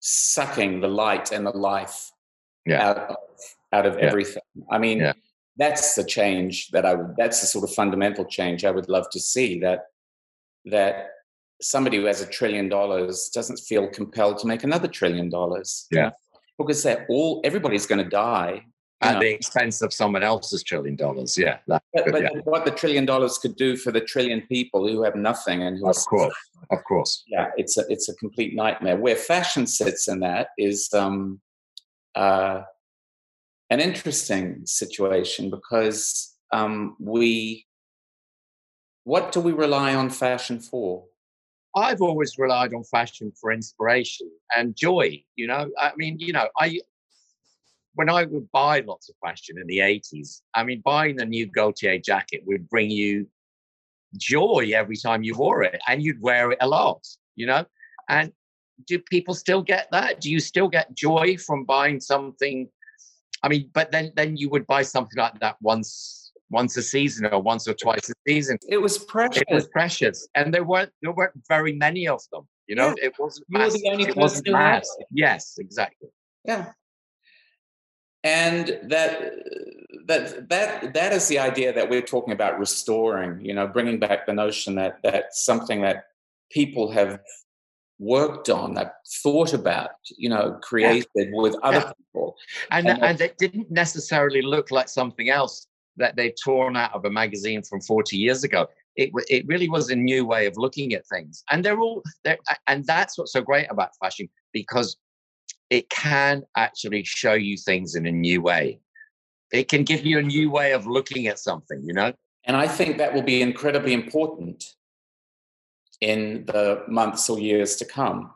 sucking 0.00 0.80
the 0.80 0.88
light 0.88 1.32
and 1.32 1.46
the 1.46 1.50
life 1.50 2.10
Yeah. 2.66 2.88
out 2.88 2.98
of, 2.98 3.16
out 3.72 3.86
of 3.86 3.94
Yeah. 3.98 4.06
everything. 4.06 4.42
I 4.70 4.78
mean, 4.78 4.98
Yeah. 4.98 5.12
that's 5.56 5.94
the 5.94 6.04
change 6.04 6.68
that 6.72 6.84
I 6.84 6.94
would. 6.94 7.14
That's 7.16 7.40
the 7.40 7.46
sort 7.46 7.64
of 7.64 7.74
fundamental 7.74 8.24
change 8.24 8.64
I 8.64 8.70
would 8.70 8.88
love 8.88 9.08
to 9.10 9.20
see. 9.20 9.60
That 9.60 9.86
that 10.66 11.10
somebody 11.60 11.96
who 11.98 12.04
has 12.04 12.20
a 12.20 12.26
trillion 12.26 12.68
dollars 12.68 13.30
doesn't 13.34 13.58
feel 13.58 13.88
compelled 13.88 14.38
to 14.38 14.46
make 14.46 14.64
another 14.64 14.88
trillion 14.88 15.28
dollars. 15.28 15.86
Yeah. 15.90 16.10
because 16.58 16.82
they're 16.82 17.06
all 17.08 17.40
everybody's 17.44 17.86
going 17.86 18.02
to 18.02 18.10
die. 18.10 18.66
At 19.02 19.14
know. 19.14 19.20
the 19.20 19.32
expense 19.32 19.80
of 19.80 19.94
someone 19.94 20.22
else's 20.22 20.62
trillion 20.62 20.94
dollars. 20.94 21.38
Yeah. 21.38 21.56
But, 21.66 21.82
but 21.94 22.20
yeah. 22.20 22.28
what 22.44 22.66
the 22.66 22.70
trillion 22.70 23.06
dollars 23.06 23.38
could 23.38 23.56
do 23.56 23.74
for 23.74 23.90
the 23.90 24.02
trillion 24.02 24.42
people 24.42 24.86
who 24.86 25.02
have 25.02 25.14
nothing 25.14 25.62
and 25.62 25.78
who 25.78 25.88
Of 25.88 25.96
are 25.96 26.00
course. 26.02 26.34
Of 26.70 26.84
course. 26.84 27.24
yeah, 27.26 27.50
it's 27.56 27.78
a 27.78 27.84
it's 27.88 28.10
a 28.10 28.14
complete 28.16 28.54
nightmare. 28.54 28.96
Where 28.96 29.16
fashion 29.16 29.66
sits 29.66 30.06
in 30.06 30.20
that 30.20 30.48
is 30.58 30.92
um, 30.92 31.40
uh, 32.14 32.60
an 33.70 33.80
interesting 33.80 34.62
situation 34.66 35.48
because 35.48 36.36
um, 36.52 36.96
we 37.00 37.66
what 39.04 39.32
do 39.32 39.40
we 39.40 39.52
rely 39.52 39.94
on 39.94 40.10
fashion 40.10 40.60
for? 40.60 41.04
I've 41.74 42.02
always 42.02 42.38
relied 42.38 42.74
on 42.74 42.82
fashion 42.84 43.32
for 43.40 43.52
inspiration 43.52 44.30
and 44.56 44.76
joy. 44.76 45.22
You 45.36 45.46
know, 45.46 45.70
I 45.78 45.92
mean, 45.96 46.18
you 46.18 46.32
know, 46.32 46.48
I 46.58 46.80
when 47.94 48.08
I 48.08 48.24
would 48.24 48.50
buy 48.52 48.80
lots 48.80 49.08
of 49.08 49.16
fashion 49.22 49.56
in 49.58 49.66
the 49.66 49.78
80s, 49.78 50.42
I 50.54 50.62
mean, 50.64 50.80
buying 50.84 51.16
the 51.16 51.26
new 51.26 51.46
Gaultier 51.46 51.98
jacket 51.98 52.42
would 52.46 52.68
bring 52.68 52.90
you 52.90 53.26
joy 54.16 54.72
every 54.74 54.96
time 54.96 55.22
you 55.22 55.36
wore 55.36 55.62
it, 55.62 55.80
and 55.88 56.02
you'd 56.02 56.20
wear 56.20 56.52
it 56.52 56.58
a 56.60 56.68
lot, 56.68 57.06
you 57.36 57.46
know. 57.46 57.64
And 58.08 58.32
do 58.86 58.98
people 58.98 59.34
still 59.34 59.62
get 59.62 59.88
that? 59.92 60.20
Do 60.20 60.30
you 60.30 60.40
still 60.40 60.68
get 60.68 60.94
joy 60.94 61.36
from 61.36 61.64
buying 61.64 62.00
something? 62.00 62.68
I 63.42 63.48
mean, 63.48 63.70
but 63.72 63.90
then 63.92 64.12
then 64.16 64.36
you 64.36 64.48
would 64.50 64.66
buy 64.66 64.82
something 64.82 65.18
like 65.18 65.38
that 65.40 65.56
once 65.60 66.19
once 66.50 66.76
a 66.76 66.82
season 66.82 67.26
or 67.26 67.40
once 67.40 67.66
or 67.68 67.74
twice 67.74 68.10
a 68.10 68.14
season 68.28 68.58
It 68.68 68.78
was 68.78 68.98
precious. 68.98 69.42
it 69.48 69.54
was 69.54 69.68
precious, 69.68 70.28
and 70.34 70.52
there 70.52 70.64
weren't 70.64 70.92
there 71.02 71.12
weren't 71.12 71.34
very 71.48 71.72
many 71.72 72.06
of 72.08 72.20
them. 72.32 72.46
You 72.66 72.76
know, 72.76 72.94
it 73.02 73.12
wasn't. 73.18 73.46
You 73.48 73.58
were 73.58 73.70
the 73.70 73.90
only 73.90 74.04
it 74.04 74.14
person 74.14 74.44
who 74.46 74.54
had. 74.54 74.82
Yes, 75.10 75.56
exactly. 75.58 76.08
Yeah. 76.44 76.72
And 78.22 78.78
that 78.84 79.32
that 80.06 80.48
that 80.50 80.94
that 80.94 81.12
is 81.12 81.26
the 81.28 81.38
idea 81.38 81.72
that 81.72 81.88
we're 81.88 82.02
talking 82.02 82.32
about 82.34 82.58
restoring, 82.58 83.44
you 83.44 83.54
know, 83.54 83.66
bringing 83.66 83.98
back 83.98 84.26
the 84.26 84.34
notion 84.34 84.74
that 84.74 84.98
that's 85.02 85.44
something 85.44 85.80
that 85.82 86.04
people 86.52 86.90
have 86.90 87.20
worked 87.98 88.48
on, 88.50 88.74
that 88.74 88.94
thought 89.22 89.52
about, 89.52 89.90
you 90.16 90.28
know, 90.28 90.58
created 90.62 91.06
with 91.32 91.54
other 91.62 91.78
Yeah. 91.78 91.92
people. 91.98 92.36
And 92.70 92.88
And 92.88 93.02
and 93.02 93.20
it 93.20 93.36
didn't 93.38 93.70
necessarily 93.70 94.42
look 94.42 94.70
like 94.70 94.88
something 94.88 95.28
else 95.30 95.66
that 96.00 96.16
they've 96.16 96.34
torn 96.42 96.76
out 96.76 96.92
of 96.92 97.04
a 97.04 97.10
magazine 97.10 97.62
from 97.62 97.80
forty 97.80 98.16
years 98.16 98.42
ago. 98.42 98.66
It 98.96 99.10
it 99.28 99.46
really 99.46 99.68
was 99.68 99.90
a 99.90 99.96
new 99.96 100.26
way 100.26 100.46
of 100.46 100.56
looking 100.56 100.92
at 100.94 101.06
things, 101.06 101.44
and 101.50 101.64
they're 101.64 101.78
all 101.78 102.02
there. 102.24 102.38
And 102.66 102.84
that's 102.84 103.16
what's 103.16 103.32
so 103.32 103.40
great 103.40 103.68
about 103.70 103.90
fashion 104.02 104.28
because 104.52 104.96
it 105.70 105.88
can 105.90 106.42
actually 106.56 107.04
show 107.04 107.34
you 107.34 107.56
things 107.56 107.94
in 107.94 108.06
a 108.06 108.12
new 108.12 108.42
way. 108.42 108.80
It 109.52 109.68
can 109.68 109.84
give 109.84 110.04
you 110.04 110.18
a 110.18 110.22
new 110.22 110.50
way 110.50 110.72
of 110.72 110.86
looking 110.86 111.28
at 111.28 111.38
something. 111.38 111.80
You 111.84 111.94
know. 111.94 112.12
And 112.44 112.56
I 112.56 112.66
think 112.66 112.98
that 112.98 113.14
will 113.14 113.22
be 113.22 113.42
incredibly 113.42 113.92
important 113.92 114.74
in 116.00 116.44
the 116.46 116.82
months 116.88 117.28
or 117.28 117.38
years 117.38 117.76
to 117.76 117.84
come. 117.84 118.32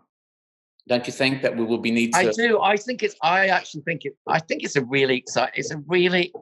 Don't 0.87 1.07
you 1.07 1.13
think 1.13 1.41
that 1.43 1.57
we 1.57 1.65
will 1.65 1.79
be 1.79 1.91
need 1.91 2.13
to 2.13 2.19
I 2.19 2.31
do. 2.31 2.61
I 2.61 2.77
think 2.77 3.03
it's. 3.03 3.17
I 3.23 3.47
actually 3.49 3.83
think 3.83 4.05
it. 4.05 4.17
I 4.27 4.39
think 4.39 4.63
it's 4.65 4.77
a 4.77 4.85
really 4.85 5.17
exciting. 5.17 5.55
It's 5.57 5.71
a 5.71 5.79
really. 5.87 6.33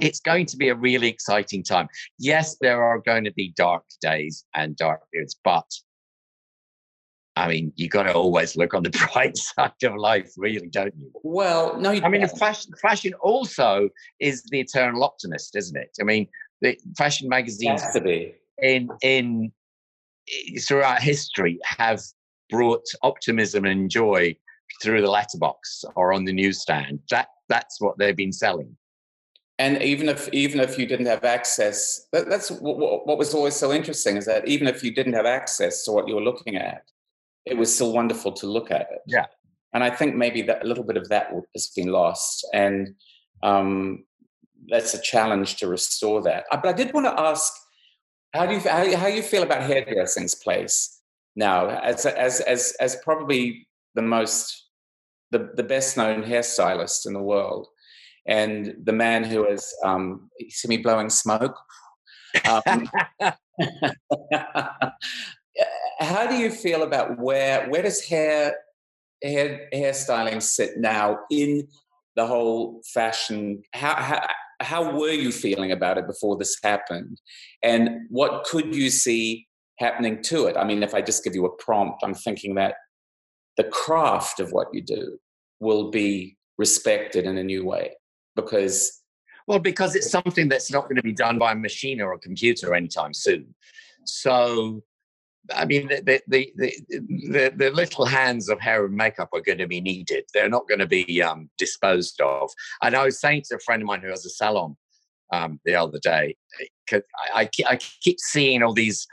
It's 0.00 0.20
going 0.20 0.46
to 0.46 0.56
be 0.56 0.68
a 0.68 0.74
really 0.74 1.08
exciting 1.08 1.62
time. 1.62 1.88
Yes, 2.18 2.56
there 2.60 2.82
are 2.82 2.98
going 2.98 3.24
to 3.24 3.32
be 3.32 3.52
dark 3.56 3.84
days 4.00 4.44
and 4.54 4.76
dark 4.76 5.00
periods, 5.10 5.36
but 5.44 5.68
I 7.34 7.48
mean, 7.48 7.72
you've 7.76 7.90
got 7.90 8.04
to 8.04 8.12
always 8.12 8.56
look 8.56 8.74
on 8.74 8.82
the 8.82 8.90
bright 9.12 9.36
side 9.36 9.72
of 9.82 9.96
life, 9.96 10.32
really, 10.36 10.68
don't 10.68 10.94
you? 10.96 11.10
well, 11.22 11.78
no, 11.78 11.90
you 11.90 12.02
I 12.02 12.08
mean, 12.08 12.26
fashion, 12.28 12.72
fashion 12.80 13.14
also 13.14 13.88
is 14.20 14.42
the 14.50 14.60
eternal 14.60 15.02
optimist, 15.02 15.56
isn't 15.56 15.76
it? 15.76 15.90
I 16.00 16.04
mean, 16.04 16.28
the 16.60 16.78
fashion 16.96 17.28
magazines 17.28 17.82
to 17.92 18.00
be. 18.00 18.34
in 18.58 18.88
in 19.02 19.52
eh, 20.28 20.60
throughout 20.60 21.02
history 21.02 21.58
have 21.64 22.00
brought 22.50 22.84
optimism 23.02 23.64
and 23.64 23.90
joy 23.90 24.36
through 24.82 25.00
the 25.00 25.10
letterbox 25.10 25.84
or 25.96 26.12
on 26.12 26.24
the 26.24 26.32
newsstand. 26.32 27.00
That 27.10 27.28
that's 27.48 27.80
what 27.80 27.98
they've 27.98 28.16
been 28.16 28.32
selling. 28.32 28.76
And 29.62 29.82
even 29.82 30.08
if 30.08 30.28
even 30.32 30.60
if 30.60 30.78
you 30.78 30.86
didn't 30.86 31.06
have 31.06 31.24
access 31.24 32.06
that, 32.12 32.28
that's 32.28 32.50
what, 32.50 33.06
what 33.06 33.18
was 33.18 33.32
always 33.34 33.54
so 33.54 33.72
interesting 33.72 34.16
is 34.16 34.26
that 34.26 34.46
even 34.54 34.66
if 34.66 34.82
you 34.82 34.92
didn't 34.98 35.18
have 35.20 35.26
access 35.40 35.84
to 35.84 35.92
what 35.92 36.08
you 36.08 36.14
were 36.16 36.28
looking 36.30 36.56
at 36.56 36.82
it 37.46 37.56
was 37.56 37.74
still 37.74 37.92
wonderful 37.92 38.32
to 38.32 38.46
look 38.46 38.70
at 38.70 38.86
it. 38.96 39.02
Yeah. 39.06 39.26
and 39.74 39.82
i 39.84 39.90
think 39.90 40.16
maybe 40.16 40.42
that 40.42 40.64
a 40.64 40.66
little 40.66 40.84
bit 40.84 40.96
of 40.96 41.08
that 41.08 41.26
has 41.54 41.66
been 41.76 41.88
lost. 41.88 42.46
And 42.52 42.94
um, 43.42 44.04
that's 44.68 44.94
a 44.94 45.02
challenge 45.12 45.56
to 45.56 45.66
restore 45.66 46.22
that. 46.22 46.44
Uh, 46.52 46.58
but 46.62 46.68
i 46.68 46.76
did 46.80 46.92
want 46.92 47.06
to 47.06 47.20
ask 47.30 47.52
how 48.34 48.46
do 48.46 48.54
you 48.54 48.60
how, 48.60 48.96
how 48.96 49.06
you 49.06 49.22
feel 49.22 49.42
about 49.42 49.62
hairdressing's 49.62 50.34
place 50.34 51.00
now? 51.36 51.68
As 51.68 52.06
as 52.06 52.40
as 52.40 52.74
as 52.80 52.96
probably 52.96 53.68
the 53.94 54.02
most 54.02 54.68
the, 55.32 55.50
the 55.54 55.62
best 55.74 55.96
known 55.96 56.22
hairstylist 56.22 57.06
in 57.06 57.12
the 57.12 57.26
world 57.32 57.68
and 58.26 58.74
the 58.84 58.92
man 58.92 59.24
who 59.24 59.46
is 59.46 59.74
um 59.84 60.30
you 60.38 60.50
see 60.50 60.68
me 60.68 60.76
blowing 60.76 61.10
smoke? 61.10 61.56
Um, 62.48 62.88
how 66.00 66.26
do 66.26 66.36
you 66.36 66.50
feel 66.50 66.82
about 66.82 67.18
where 67.18 67.68
where 67.68 67.82
does 67.82 68.04
hair 68.04 68.56
hair 69.22 69.68
hairstyling 69.74 70.42
sit 70.42 70.78
now 70.78 71.18
in 71.30 71.66
the 72.16 72.26
whole 72.26 72.82
fashion? 72.92 73.62
How, 73.72 73.94
how 73.96 74.26
how 74.60 74.96
were 74.96 75.10
you 75.10 75.32
feeling 75.32 75.72
about 75.72 75.98
it 75.98 76.06
before 76.06 76.36
this 76.36 76.56
happened? 76.62 77.20
And 77.62 78.02
what 78.10 78.44
could 78.44 78.74
you 78.74 78.90
see 78.90 79.48
happening 79.78 80.22
to 80.22 80.46
it? 80.46 80.56
I 80.56 80.64
mean 80.64 80.82
if 80.82 80.94
i 80.94 81.00
just 81.00 81.24
give 81.24 81.34
you 81.34 81.46
a 81.46 81.56
prompt 81.56 82.02
i'm 82.04 82.14
thinking 82.14 82.54
that 82.54 82.74
the 83.56 83.64
craft 83.64 84.40
of 84.40 84.52
what 84.52 84.68
you 84.72 84.82
do 84.82 85.18
will 85.60 85.90
be 85.90 86.36
respected 86.58 87.24
in 87.24 87.38
a 87.38 87.44
new 87.44 87.64
way 87.64 87.92
because 88.36 89.02
Well, 89.46 89.58
because 89.58 89.94
it's 89.96 90.10
something 90.10 90.48
that's 90.48 90.70
not 90.70 90.84
going 90.84 90.96
to 90.96 91.02
be 91.02 91.12
done 91.12 91.38
by 91.38 91.52
a 91.52 91.56
machine 91.56 92.00
or 92.00 92.12
a 92.12 92.18
computer 92.18 92.74
anytime 92.74 93.14
soon. 93.14 93.54
So, 94.04 94.82
I 95.54 95.64
mean, 95.64 95.88
the 95.88 96.22
the 96.26 96.52
the 96.56 96.72
the, 96.88 97.52
the, 97.56 97.70
little 97.70 98.06
hands 98.06 98.48
of 98.48 98.60
hair 98.60 98.84
and 98.84 98.94
makeup 98.94 99.30
are 99.32 99.40
going 99.40 99.58
to 99.58 99.66
be 99.66 99.80
needed. 99.80 100.24
They're 100.32 100.48
not 100.48 100.68
going 100.68 100.78
to 100.80 100.86
be 100.86 101.22
um, 101.22 101.50
disposed 101.58 102.20
of. 102.20 102.50
And 102.82 102.94
I 102.94 103.04
was 103.04 103.20
saying 103.20 103.42
to 103.48 103.56
a 103.56 103.60
friend 103.60 103.82
of 103.82 103.86
mine 103.86 104.00
who 104.00 104.08
has 104.08 104.24
a 104.24 104.30
salon 104.30 104.76
um, 105.32 105.60
the 105.64 105.74
other 105.74 105.98
day, 106.02 106.36
I, 106.90 107.02
I, 107.34 107.48
I 107.66 107.76
keep 107.76 108.18
seeing 108.20 108.62
all 108.62 108.74
these 108.74 109.06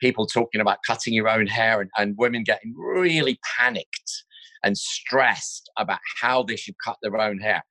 people 0.00 0.26
talking 0.26 0.60
about 0.60 0.78
cutting 0.86 1.14
your 1.14 1.28
own 1.28 1.46
hair 1.46 1.80
and, 1.80 1.90
and 1.96 2.16
women 2.18 2.42
getting 2.44 2.74
really 2.76 3.38
panicked 3.58 4.24
and 4.64 4.76
stressed 4.76 5.70
about 5.78 6.00
how 6.20 6.42
they 6.42 6.56
should 6.56 6.74
cut 6.84 6.96
their 7.02 7.16
own 7.16 7.38
hair 7.38 7.62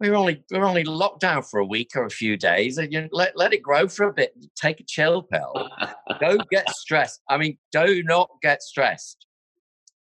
we 0.00 0.10
we're 0.10 0.16
only 0.16 0.42
we 0.50 0.58
we're 0.58 0.66
only 0.66 0.84
locked 0.84 1.20
down 1.20 1.42
for 1.42 1.60
a 1.60 1.66
week 1.66 1.90
or 1.96 2.04
a 2.06 2.10
few 2.10 2.36
days 2.36 2.78
and 2.78 2.92
you 2.92 3.08
let, 3.12 3.36
let 3.36 3.52
it 3.52 3.62
grow 3.62 3.88
for 3.88 4.06
a 4.08 4.12
bit. 4.12 4.32
Take 4.56 4.80
a 4.80 4.84
chill 4.84 5.22
pill. 5.22 5.68
Don't 6.20 6.48
get 6.50 6.68
stressed. 6.70 7.20
I 7.28 7.36
mean 7.38 7.58
do 7.72 8.02
not 8.04 8.30
get 8.42 8.62
stressed 8.62 9.26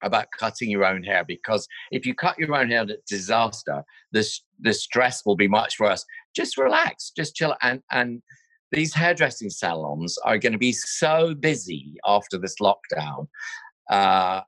about 0.04 0.28
cutting 0.38 0.70
your 0.70 0.86
own 0.86 1.04
hair 1.04 1.24
because 1.28 1.68
if 1.92 2.06
you 2.06 2.14
cut 2.14 2.38
your 2.38 2.56
own 2.56 2.70
hair 2.70 2.86
it's 2.88 3.10
disaster 3.10 3.84
this 4.12 4.44
the 4.60 4.74
stress 4.74 5.26
will 5.26 5.36
be 5.36 5.48
much 5.48 5.80
worse. 5.80 6.06
Just 6.36 6.58
relax. 6.58 7.12
Just 7.16 7.36
chill 7.36 7.56
and 7.62 7.82
and 7.92 8.22
these 8.72 8.94
hairdressing 8.94 9.50
salons 9.50 10.18
are 10.26 10.38
going 10.38 10.52
to 10.52 10.60
be 10.60 10.74
so 10.74 11.34
busy 11.34 11.96
after 12.06 12.38
this 12.38 12.56
lockdown 12.62 13.28
uh, 13.90 14.42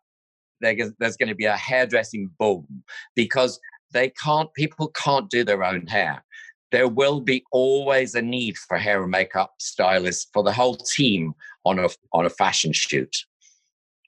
there- 0.61 0.75
there's 0.99 1.17
going 1.17 1.29
to 1.29 1.35
be 1.35 1.45
a 1.45 1.55
hairdressing 1.55 2.29
boom 2.37 2.83
because 3.15 3.59
they 3.93 4.09
can't 4.09 4.53
people 4.53 4.87
can't 4.89 5.29
do 5.29 5.43
their 5.43 5.63
own 5.63 5.85
hair 5.87 6.23
there 6.71 6.87
will 6.87 7.19
be 7.19 7.43
always 7.51 8.13
a 8.15 8.21
need 8.21 8.57
for 8.57 8.77
hair 8.77 9.01
and 9.01 9.11
makeup 9.11 9.53
stylists 9.59 10.29
for 10.33 10.43
the 10.43 10.53
whole 10.53 10.75
team 10.75 11.33
on 11.65 11.79
a 11.79 11.89
on 12.13 12.25
a 12.25 12.29
fashion 12.29 12.71
shoot 12.73 13.25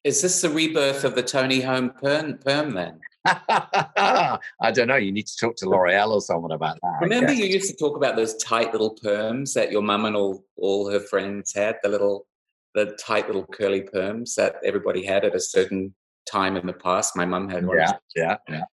is 0.04 0.22
this 0.22 0.42
the 0.42 0.50
rebirth 0.50 1.04
of 1.04 1.14
the 1.14 1.22
Toni 1.22 1.62
home 1.62 1.92
perm, 1.92 2.40
perm 2.40 2.72
then 2.72 3.00
I 3.26 4.40
don't 4.74 4.88
know. 4.88 4.96
You 4.96 5.12
need 5.12 5.28
to 5.28 5.38
talk 5.38 5.56
to 5.58 5.70
L'Oreal 5.70 6.12
or 6.12 6.22
someone 6.22 6.52
about 6.52 6.80
that. 6.82 6.98
Remember, 7.02 7.32
you 7.32 7.46
used 7.46 7.70
to 7.70 7.78
talk 7.78 7.96
about 7.96 8.16
those 8.16 8.36
tight 8.38 8.72
little 8.72 8.96
perms 8.96 9.54
that 9.54 9.72
your 9.72 9.84
mum 9.84 10.06
and 10.06 10.16
all 10.16 10.44
all 10.58 10.90
her 10.90 11.00
friends 11.00 11.54
had. 11.54 11.78
The 11.84 11.90
little, 11.90 12.26
the 12.74 12.98
tight 13.00 13.28
little 13.28 13.46
curly 13.46 13.82
perms 13.82 14.34
that 14.36 14.56
everybody 14.66 15.06
had 15.06 15.24
at 15.24 15.36
a 15.36 15.40
certain 15.40 15.94
time 16.26 16.58
in 16.58 16.66
the 16.66 16.74
past. 16.74 17.16
My 17.16 17.26
mum 17.26 17.48
had 17.48 17.66
one. 17.66 17.78
Yeah, 17.78 17.92
yeah, 18.16 18.38
yeah, 18.50 18.64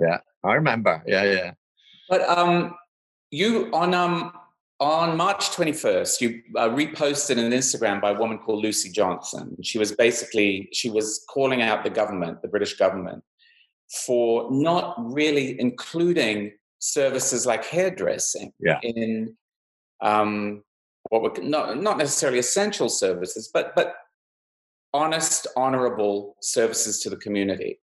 yeah. 0.00 0.18
I 0.42 0.54
remember. 0.54 1.02
Yeah, 1.06 1.24
yeah. 1.24 1.52
But 2.08 2.28
um, 2.28 2.74
you 3.30 3.70
on 3.72 3.94
um 3.94 4.32
on 4.80 5.14
March 5.16 5.50
21st, 5.50 6.20
you 6.22 6.42
uh, 6.56 6.70
reposted 6.70 7.38
an 7.38 7.52
Instagram 7.52 8.00
by 8.00 8.10
a 8.10 8.14
woman 8.14 8.38
called 8.38 8.64
Lucy 8.64 8.90
Johnson. 8.90 9.54
She 9.62 9.78
was 9.78 9.92
basically 9.92 10.68
she 10.72 10.90
was 10.90 11.24
calling 11.28 11.62
out 11.62 11.84
the 11.84 11.90
government, 11.90 12.40
the 12.40 12.48
British 12.48 12.74
government, 12.76 13.22
for 14.06 14.50
not 14.50 14.94
really 14.98 15.60
including 15.60 16.52
services 16.78 17.44
like 17.44 17.64
hairdressing 17.66 18.52
yeah. 18.58 18.78
in 18.82 19.36
um, 20.00 20.62
what 21.10 21.22
were 21.22 21.42
not 21.42 21.80
not 21.82 21.98
necessarily 21.98 22.38
essential 22.38 22.88
services, 22.88 23.50
but 23.52 23.74
but 23.76 23.94
honest, 24.92 25.46
honorable 25.56 26.36
services 26.40 27.00
to 27.00 27.10
the 27.10 27.16
community. 27.16 27.78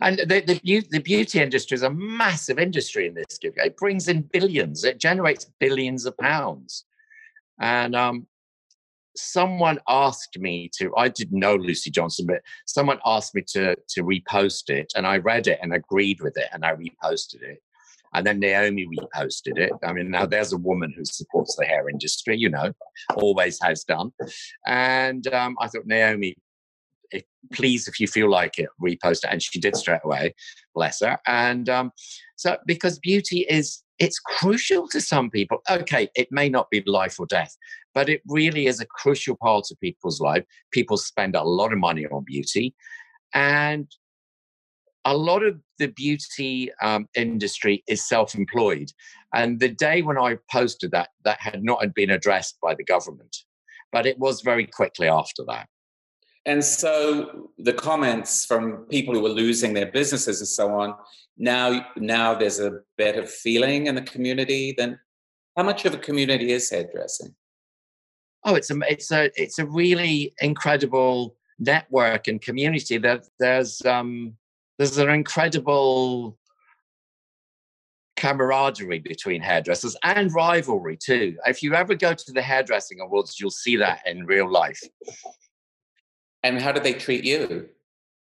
And 0.00 0.18
the, 0.18 0.40
the, 0.40 0.80
the 0.90 0.98
beauty 1.00 1.40
industry 1.40 1.74
is 1.74 1.82
a 1.82 1.90
massive 1.90 2.58
industry 2.58 3.06
in 3.06 3.14
this. 3.14 3.38
Gig. 3.40 3.54
It 3.56 3.76
brings 3.76 4.08
in 4.08 4.22
billions. 4.22 4.84
It 4.84 4.98
generates 4.98 5.46
billions 5.58 6.06
of 6.06 6.16
pounds. 6.18 6.84
And 7.58 7.94
um, 7.94 8.26
someone 9.16 9.78
asked 9.88 10.38
me 10.38 10.70
to 10.72 10.94
i 10.96 11.08
didn't 11.08 11.38
know 11.38 11.56
lucy 11.56 11.90
johnson 11.90 12.26
but 12.26 12.40
someone 12.66 12.98
asked 13.04 13.34
me 13.34 13.42
to 13.42 13.74
to 13.88 14.02
repost 14.02 14.70
it 14.70 14.92
and 14.94 15.06
i 15.06 15.18
read 15.18 15.46
it 15.46 15.58
and 15.62 15.74
agreed 15.74 16.20
with 16.20 16.36
it 16.36 16.46
and 16.52 16.64
i 16.64 16.72
reposted 16.74 17.42
it 17.42 17.60
and 18.14 18.26
then 18.26 18.38
naomi 18.38 18.86
reposted 18.86 19.58
it 19.58 19.72
i 19.84 19.92
mean 19.92 20.10
now 20.10 20.24
there's 20.24 20.52
a 20.52 20.58
woman 20.58 20.92
who 20.96 21.04
supports 21.04 21.56
the 21.56 21.64
hair 21.64 21.88
industry 21.88 22.36
you 22.36 22.48
know 22.48 22.72
always 23.16 23.58
has 23.60 23.82
done 23.84 24.12
and 24.66 25.26
um, 25.34 25.56
i 25.60 25.66
thought 25.66 25.86
naomi 25.86 26.36
please 27.52 27.88
if 27.88 27.98
you 27.98 28.06
feel 28.06 28.30
like 28.30 28.58
it 28.58 28.68
repost 28.82 29.24
it 29.24 29.30
and 29.30 29.42
she 29.42 29.58
did 29.58 29.76
straight 29.76 30.00
away 30.04 30.34
bless 30.74 31.00
her 31.00 31.18
and 31.26 31.68
um, 31.68 31.90
so 32.36 32.56
because 32.66 32.98
beauty 32.98 33.46
is 33.48 33.82
it's 34.00 34.18
crucial 34.18 34.88
to 34.88 35.00
some 35.00 35.30
people. 35.30 35.58
Okay, 35.70 36.08
it 36.16 36.28
may 36.32 36.48
not 36.48 36.70
be 36.70 36.82
life 36.86 37.20
or 37.20 37.26
death, 37.26 37.54
but 37.94 38.08
it 38.08 38.22
really 38.26 38.66
is 38.66 38.80
a 38.80 38.86
crucial 38.86 39.36
part 39.36 39.66
of 39.70 39.78
people's 39.78 40.20
life. 40.20 40.42
People 40.72 40.96
spend 40.96 41.36
a 41.36 41.44
lot 41.44 41.72
of 41.72 41.78
money 41.78 42.06
on 42.06 42.24
beauty, 42.24 42.74
and 43.34 43.86
a 45.04 45.16
lot 45.16 45.44
of 45.44 45.60
the 45.78 45.88
beauty 45.88 46.70
um, 46.82 47.08
industry 47.14 47.84
is 47.88 48.06
self-employed. 48.06 48.90
And 49.34 49.60
the 49.60 49.68
day 49.68 50.02
when 50.02 50.18
I 50.18 50.38
posted 50.50 50.90
that, 50.92 51.10
that 51.24 51.40
had 51.40 51.62
not 51.62 51.94
been 51.94 52.10
addressed 52.10 52.58
by 52.62 52.74
the 52.74 52.84
government, 52.84 53.36
but 53.92 54.06
it 54.06 54.18
was 54.18 54.40
very 54.40 54.66
quickly 54.66 55.08
after 55.08 55.42
that. 55.46 55.68
And 56.46 56.64
so 56.64 57.50
the 57.58 57.72
comments 57.72 58.46
from 58.46 58.86
people 58.90 59.14
who 59.14 59.20
were 59.20 59.28
losing 59.28 59.74
their 59.74 59.90
businesses 59.90 60.40
and 60.40 60.48
so 60.48 60.70
on, 60.72 60.94
now 61.36 61.86
now 61.96 62.34
there's 62.34 62.60
a 62.60 62.80
better 62.96 63.26
feeling 63.26 63.86
in 63.86 63.94
the 63.94 64.02
community 64.02 64.74
than 64.76 64.98
how 65.56 65.62
much 65.62 65.84
of 65.84 65.94
a 65.94 65.98
community 65.98 66.52
is 66.52 66.70
hairdressing? 66.70 67.34
Oh, 68.44 68.54
it's 68.54 68.70
a 68.70 68.78
it's 68.88 69.12
a 69.12 69.30
it's 69.40 69.58
a 69.58 69.66
really 69.66 70.32
incredible 70.40 71.36
network 71.58 72.28
and 72.28 72.40
community. 72.40 72.96
That 72.96 73.26
there's 73.38 73.84
um 73.84 74.34
there's 74.78 74.96
an 74.96 75.10
incredible 75.10 76.38
camaraderie 78.16 79.00
between 79.00 79.40
hairdressers 79.42 79.96
and 80.02 80.32
rivalry 80.32 80.96
too. 80.96 81.36
If 81.46 81.62
you 81.62 81.74
ever 81.74 81.94
go 81.94 82.14
to 82.14 82.32
the 82.32 82.42
hairdressing 82.42 83.00
awards, 83.00 83.40
you'll 83.40 83.50
see 83.50 83.76
that 83.76 84.00
in 84.06 84.26
real 84.26 84.50
life. 84.50 84.80
And 86.42 86.60
how 86.60 86.72
do 86.72 86.80
they 86.80 86.94
treat 86.94 87.24
you? 87.24 87.68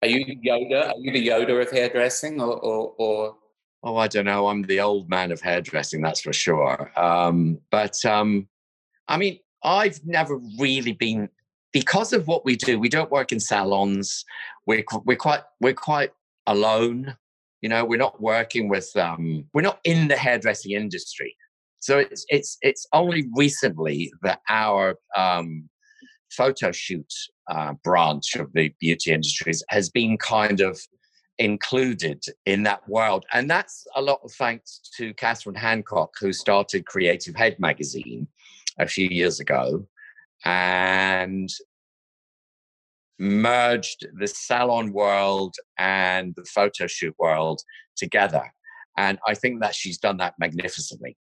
Are 0.02 0.08
you 0.08 0.26
Yoda? 0.44 0.90
Are 0.90 0.98
you 0.98 1.12
the 1.12 1.28
Yoda 1.28 1.62
of 1.62 1.72
hairdressing, 1.72 2.42
or, 2.42 2.56
or, 2.58 2.94
or? 2.98 3.36
Oh, 3.84 3.98
I 3.98 4.08
don't 4.08 4.26
know. 4.26 4.48
I'm 4.48 4.64
the 4.64 4.80
old 4.80 5.10
man 5.10 5.32
of 5.32 5.42
hairdressing, 5.42 6.02
that's 6.02 6.22
for 6.22 6.34
sure. 6.34 6.92
Um, 7.00 7.60
but 7.72 8.04
um, 8.06 8.48
I 9.08 9.18
mean, 9.18 9.40
I've 9.64 10.04
never 10.06 10.40
really 10.60 10.94
been 10.94 11.30
because 11.72 12.14
of 12.14 12.28
what 12.28 12.46
we 12.46 12.56
do. 12.56 12.80
We 12.80 12.90
don't 12.90 13.12
work 13.12 13.32
in 13.32 13.40
salons. 13.40 14.26
We're 14.66 14.84
we're 15.06 15.18
quite 15.18 15.42
we're 15.60 15.74
quite 15.74 16.12
alone. 16.48 17.16
You 17.62 17.70
know, 17.70 17.86
we're 17.86 17.98
not 17.98 18.22
working 18.22 18.70
with. 18.70 18.96
Um, 18.96 19.46
we're 19.54 19.62
not 19.62 19.80
in 19.84 20.08
the 20.08 20.18
hairdressing 20.18 20.72
industry. 20.72 21.36
So 21.80 22.00
it's 22.00 22.26
it's 22.30 22.58
it's 22.62 22.88
only 22.94 23.28
recently 23.36 24.12
that 24.24 24.42
our 24.50 24.96
um, 25.16 25.70
photo 26.32 26.72
shoot 26.72 27.12
uh, 27.50 27.74
branch 27.84 28.36
of 28.36 28.52
the 28.54 28.74
beauty 28.80 29.12
industries 29.12 29.64
has 29.70 29.90
been 29.90 30.18
kind 30.18 30.62
of 30.62 30.80
included 31.38 32.24
in 32.46 32.64
that 32.64 32.88
world. 32.88 33.26
And 33.34 33.50
that's 33.50 33.86
a 33.96 34.02
lot 34.02 34.20
of 34.24 34.32
thanks 34.34 34.80
to 34.98 35.14
Catherine 35.16 35.56
Handcock, 35.56 36.10
who 36.20 36.34
started 36.34 36.86
Creative 36.86 37.36
Head 37.36 37.58
magazine 37.60 38.28
a 38.80 38.88
few 38.88 39.08
years 39.08 39.40
ago 39.40 39.88
and 40.46 41.50
merged 43.20 44.08
the 44.20 44.28
salon 44.28 44.92
world 44.92 45.56
and 45.78 46.34
the 46.36 46.46
photo 46.46 46.88
shoot 46.88 47.16
world 47.20 47.62
together. 47.96 48.52
And 48.98 49.20
I 49.28 49.36
think 49.36 49.62
that 49.62 49.76
she's 49.76 49.98
done 49.98 50.18
that 50.18 50.36
magnificently. 50.40 51.18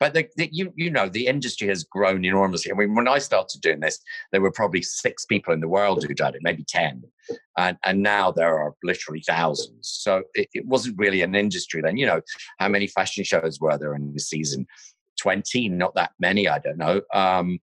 But 0.00 0.14
the, 0.14 0.28
the, 0.36 0.48
you 0.52 0.72
you 0.76 0.90
know 0.90 1.08
the 1.08 1.26
industry 1.26 1.68
has 1.68 1.84
grown 1.84 2.24
enormously. 2.24 2.72
I 2.72 2.74
mean, 2.74 2.94
when 2.94 3.08
I 3.08 3.18
started 3.18 3.60
doing 3.60 3.80
this, 3.80 3.98
there 4.30 4.40
were 4.40 4.52
probably 4.52 4.82
six 4.82 5.24
people 5.24 5.52
in 5.54 5.60
the 5.60 5.68
world 5.68 6.02
who 6.02 6.14
did 6.14 6.34
it, 6.34 6.42
maybe 6.42 6.64
ten, 6.68 7.02
and 7.56 7.76
and 7.84 8.02
now 8.02 8.30
there 8.30 8.58
are 8.58 8.74
literally 8.82 9.22
thousands. 9.26 9.88
So 9.88 10.22
it, 10.34 10.48
it 10.52 10.66
wasn't 10.66 10.98
really 10.98 11.22
an 11.22 11.34
industry 11.34 11.80
then. 11.82 11.96
You 11.96 12.06
know, 12.06 12.20
how 12.58 12.68
many 12.68 12.86
fashion 12.86 13.24
shows 13.24 13.58
were 13.60 13.78
there 13.78 13.94
in 13.94 14.12
the 14.12 14.20
season? 14.20 14.66
Twenty, 15.20 15.68
not 15.68 15.94
that 15.94 16.12
many. 16.18 16.48
I 16.48 16.58
don't 16.58 16.78
know, 16.78 17.00
um, 17.14 17.58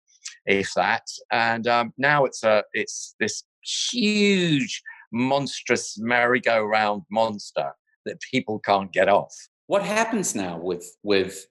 if 0.47 0.73
that. 0.75 1.07
And 1.31 1.67
um, 1.67 1.93
now 1.99 2.25
it's 2.25 2.43
a 2.43 2.65
it's 2.73 3.15
this 3.21 3.45
huge, 3.91 4.83
monstrous 5.13 5.97
merry-go-round 5.99 7.03
monster 7.11 7.73
that 8.05 8.21
people 8.33 8.59
can't 8.59 8.93
get 8.93 9.09
off. 9.09 9.35
What 9.67 9.83
happens 9.83 10.35
now 10.35 10.59
with 10.59 10.85
with 11.03 11.47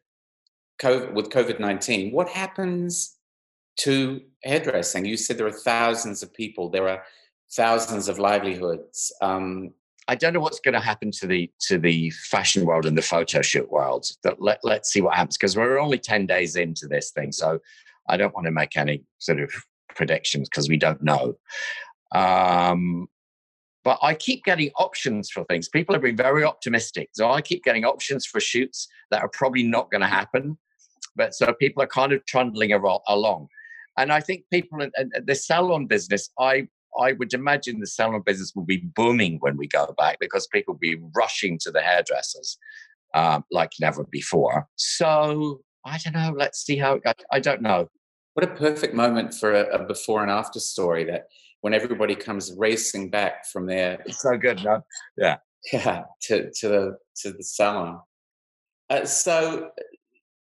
COVID, 0.81 1.13
with 1.13 1.29
COVID 1.29 1.59
19, 1.59 2.11
what 2.11 2.29
happens 2.29 3.17
to 3.79 4.21
hairdressing? 4.43 5.05
You 5.05 5.17
said 5.17 5.37
there 5.37 5.47
are 5.47 5.51
thousands 5.51 6.23
of 6.23 6.33
people, 6.33 6.69
there 6.69 6.89
are 6.89 7.03
thousands 7.51 8.07
of 8.07 8.19
livelihoods. 8.19 9.13
Um, 9.21 9.73
I 10.07 10.15
don't 10.15 10.33
know 10.33 10.41
what's 10.41 10.59
going 10.59 10.73
to 10.73 10.81
happen 10.81 11.11
to 11.11 11.27
the 11.27 11.49
to 11.67 11.77
the 11.77 12.09
fashion 12.09 12.65
world 12.65 12.85
and 12.85 12.97
the 12.97 13.01
photo 13.01 13.41
shoot 13.41 13.71
world. 13.71 14.05
Let, 14.37 14.59
let's 14.63 14.91
see 14.91 15.01
what 15.01 15.15
happens 15.15 15.37
because 15.37 15.55
we're 15.55 15.79
only 15.79 15.97
10 15.97 16.25
days 16.25 16.55
into 16.55 16.87
this 16.87 17.11
thing. 17.11 17.31
So 17.31 17.59
I 18.09 18.17
don't 18.17 18.33
want 18.33 18.45
to 18.45 18.51
make 18.51 18.75
any 18.75 19.03
sort 19.19 19.39
of 19.39 19.51
predictions 19.95 20.49
because 20.49 20.67
we 20.67 20.77
don't 20.77 21.01
know. 21.01 21.35
Um, 22.13 23.07
but 23.83 23.99
I 24.01 24.13
keep 24.13 24.43
getting 24.43 24.71
options 24.77 25.29
for 25.29 25.43
things. 25.45 25.67
People 25.67 25.93
have 25.93 26.01
been 26.01 26.15
very 26.15 26.43
optimistic. 26.43 27.09
So 27.13 27.29
I 27.31 27.41
keep 27.41 27.63
getting 27.63 27.83
options 27.83 28.25
for 28.25 28.39
shoots 28.39 28.87
that 29.11 29.21
are 29.21 29.29
probably 29.29 29.63
not 29.63 29.91
going 29.91 30.01
to 30.01 30.07
happen. 30.07 30.57
But 31.15 31.35
so 31.35 31.53
people 31.53 31.83
are 31.83 31.87
kind 31.87 32.13
of 32.13 32.25
trundling 32.25 32.71
along. 32.71 33.47
And 33.97 34.11
I 34.11 34.19
think 34.19 34.45
people 34.51 34.81
in, 34.81 34.91
the 35.25 35.35
salon 35.35 35.85
business, 35.85 36.29
I 36.39 36.67
I 36.99 37.13
would 37.13 37.33
imagine 37.33 37.79
the 37.79 37.87
salon 37.87 38.21
business 38.25 38.53
will 38.55 38.65
be 38.65 38.77
booming 38.95 39.37
when 39.39 39.57
we 39.57 39.67
go 39.67 39.93
back 39.97 40.17
because 40.19 40.47
people 40.47 40.75
will 40.75 40.79
be 40.79 40.97
rushing 41.15 41.57
to 41.59 41.71
the 41.71 41.81
hairdressers 41.81 42.57
um, 43.13 43.43
like 43.51 43.71
never 43.79 44.03
before. 44.03 44.67
So 44.75 45.61
I 45.85 45.97
don't 46.03 46.13
know. 46.13 46.33
Let's 46.35 46.63
see 46.63 46.77
how. 46.77 46.99
I, 47.05 47.13
I 47.31 47.39
don't 47.39 47.61
know. 47.61 47.89
What 48.33 48.43
a 48.43 48.55
perfect 48.55 48.95
moment 48.95 49.33
for 49.33 49.53
a, 49.53 49.65
a, 49.75 49.85
before 49.85 50.23
and 50.23 50.31
after 50.31 50.59
story 50.59 51.03
that 51.05 51.27
when 51.63 51.73
everybody 51.73 52.13
comes 52.13 52.53
racing 52.57 53.09
back 53.09 53.45
from 53.45 53.65
their 53.65 54.01
it's 54.05 54.21
so 54.21 54.37
good, 54.37 54.61
no? 54.63 54.83
Yeah, 55.17 55.37
yeah, 55.71 56.03
to 56.23 56.51
to 56.51 56.67
the 56.67 56.97
to 57.21 57.31
the 57.31 57.43
salon. 57.43 58.01
Uh, 58.89 59.05
so 59.05 59.71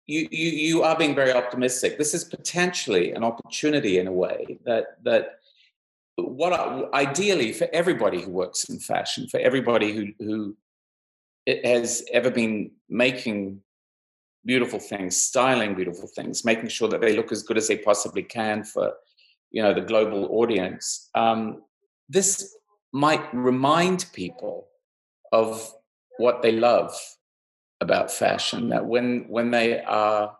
you, 0.07 0.27
you 0.31 0.49
you 0.49 0.83
are 0.83 0.97
being 0.97 1.13
very 1.13 1.31
optimistic. 1.31 1.99
This 1.99 2.15
is 2.15 2.23
potentially 2.23 3.11
an 3.11 3.23
opportunity 3.23 3.99
in 3.99 4.07
a 4.07 4.11
way 4.11 4.57
that 4.65 5.03
that 5.03 5.37
what 6.15 6.53
I, 6.53 6.85
ideally 6.93 7.53
for 7.53 7.67
everybody 7.71 8.23
who 8.23 8.31
works 8.31 8.67
in 8.69 8.79
fashion, 8.79 9.27
for 9.29 9.39
everybody 9.39 9.93
who 9.93 10.07
who 10.25 10.57
it 11.45 11.63
has 11.63 12.03
ever 12.11 12.31
been 12.31 12.71
making 12.89 13.61
beautiful 14.43 14.79
things, 14.79 15.21
styling 15.21 15.75
beautiful 15.75 16.09
things, 16.15 16.43
making 16.43 16.69
sure 16.69 16.89
that 16.89 16.99
they 16.99 17.15
look 17.15 17.31
as 17.31 17.43
good 17.43 17.57
as 17.57 17.67
they 17.67 17.77
possibly 17.77 18.23
can 18.23 18.63
for 18.63 18.91
you 19.51 19.61
know 19.61 19.73
the 19.73 19.81
global 19.81 20.27
audience. 20.31 21.09
Um, 21.15 21.63
this 22.09 22.55
might 22.93 23.33
remind 23.33 24.05
people 24.13 24.67
of 25.31 25.73
what 26.17 26.41
they 26.41 26.51
love 26.51 26.93
about 27.79 28.11
fashion. 28.11 28.69
That 28.69 28.85
when 28.85 29.25
when 29.29 29.51
they 29.51 29.81
are 29.81 30.35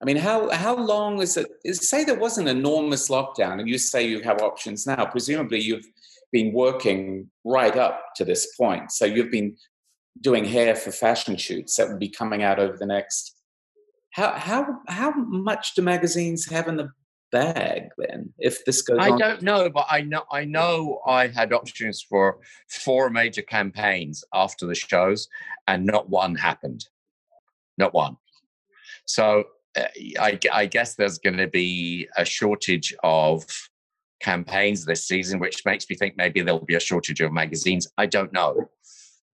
I 0.00 0.04
mean, 0.04 0.16
how 0.16 0.50
how 0.50 0.76
long 0.76 1.22
is 1.22 1.36
it? 1.36 1.46
Is, 1.64 1.88
say 1.88 2.04
there 2.04 2.18
was 2.18 2.38
an 2.38 2.48
enormous 2.48 3.08
lockdown, 3.08 3.60
and 3.60 3.68
you 3.68 3.78
say 3.78 4.06
you 4.06 4.20
have 4.20 4.42
options 4.42 4.86
now. 4.86 5.06
Presumably, 5.06 5.60
you've 5.60 5.86
been 6.32 6.52
working 6.52 7.30
right 7.44 7.76
up 7.76 8.14
to 8.16 8.24
this 8.24 8.54
point. 8.56 8.92
So 8.92 9.06
you've 9.06 9.30
been 9.30 9.56
doing 10.20 10.44
hair 10.44 10.74
for 10.74 10.92
fashion 10.92 11.36
shoots 11.36 11.76
that 11.76 11.88
will 11.88 11.98
be 11.98 12.08
coming 12.08 12.42
out 12.42 12.58
over 12.58 12.76
the 12.76 12.86
next. 12.86 13.36
How 14.10 14.32
how 14.32 14.80
how 14.88 15.12
much 15.12 15.74
do 15.74 15.82
magazines 15.82 16.46
have 16.50 16.68
in 16.68 16.76
the 16.76 16.90
bag 17.32 17.88
then 17.98 18.32
if 18.38 18.64
this 18.64 18.82
goes 18.82 18.98
I 19.00 19.10
on? 19.10 19.18
don't 19.18 19.42
know, 19.42 19.68
but 19.68 19.86
I 19.90 20.00
know 20.00 20.24
I 20.30 20.44
know 20.44 21.00
I 21.06 21.26
had 21.28 21.52
options 21.52 22.00
for 22.00 22.38
four 22.68 23.10
major 23.10 23.42
campaigns 23.42 24.24
after 24.32 24.66
the 24.66 24.74
shows, 24.74 25.28
and 25.66 25.84
not 25.84 26.08
one 26.08 26.34
happened. 26.34 26.86
Not 27.78 27.92
one. 27.92 28.16
So 29.04 29.44
uh, 29.76 29.84
I, 30.18 30.38
I 30.52 30.66
guess 30.66 30.94
there's 30.94 31.18
going 31.18 31.36
to 31.36 31.46
be 31.46 32.08
a 32.16 32.24
shortage 32.24 32.94
of 33.02 33.44
campaigns 34.20 34.84
this 34.84 35.06
season, 35.06 35.38
which 35.38 35.64
makes 35.64 35.88
me 35.88 35.96
think 35.96 36.16
maybe 36.16 36.40
there'll 36.40 36.64
be 36.64 36.74
a 36.74 36.80
shortage 36.80 37.20
of 37.20 37.32
magazines. 37.32 37.86
I 37.98 38.06
don't 38.06 38.32
know. 38.32 38.70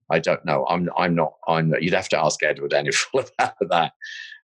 I 0.09 0.19
don't 0.19 0.43
know. 0.43 0.65
I'm 0.67 0.89
I'm 0.97 1.15
not. 1.15 1.33
I'm. 1.47 1.73
You'd 1.79 1.93
have 1.93 2.09
to 2.09 2.19
ask 2.23 2.43
Edward 2.43 2.71
Enninful 2.71 3.29
about 3.39 3.55
that. 3.69 3.93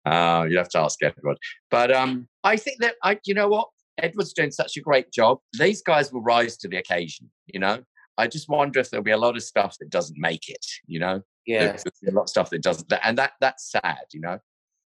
Uh, 0.04 0.46
you'd 0.48 0.58
have 0.58 0.68
to 0.70 0.78
ask 0.78 1.02
Edward. 1.02 1.38
But 1.70 1.94
um, 1.94 2.28
I 2.44 2.56
think 2.56 2.80
that 2.80 2.94
I. 3.02 3.18
You 3.24 3.34
know 3.34 3.48
what? 3.48 3.68
Edward's 3.98 4.32
doing 4.32 4.50
such 4.50 4.76
a 4.76 4.80
great 4.80 5.12
job. 5.12 5.38
These 5.58 5.82
guys 5.82 6.12
will 6.12 6.22
rise 6.22 6.56
to 6.58 6.68
the 6.68 6.78
occasion. 6.78 7.30
You 7.46 7.60
know. 7.60 7.82
I 8.18 8.26
just 8.26 8.48
wonder 8.48 8.78
if 8.78 8.90
there'll 8.90 9.02
be 9.02 9.12
a 9.12 9.16
lot 9.16 9.36
of 9.36 9.42
stuff 9.42 9.76
that 9.80 9.88
doesn't 9.90 10.18
make 10.18 10.48
it. 10.48 10.64
You 10.86 11.00
know. 11.00 11.22
Yeah. 11.46 11.76
A 12.06 12.10
lot 12.10 12.22
of 12.22 12.28
stuff 12.28 12.50
that 12.50 12.62
doesn't, 12.62 12.92
and 13.02 13.18
that 13.18 13.32
that's 13.40 13.70
sad. 13.70 14.04
You 14.12 14.20
know. 14.20 14.38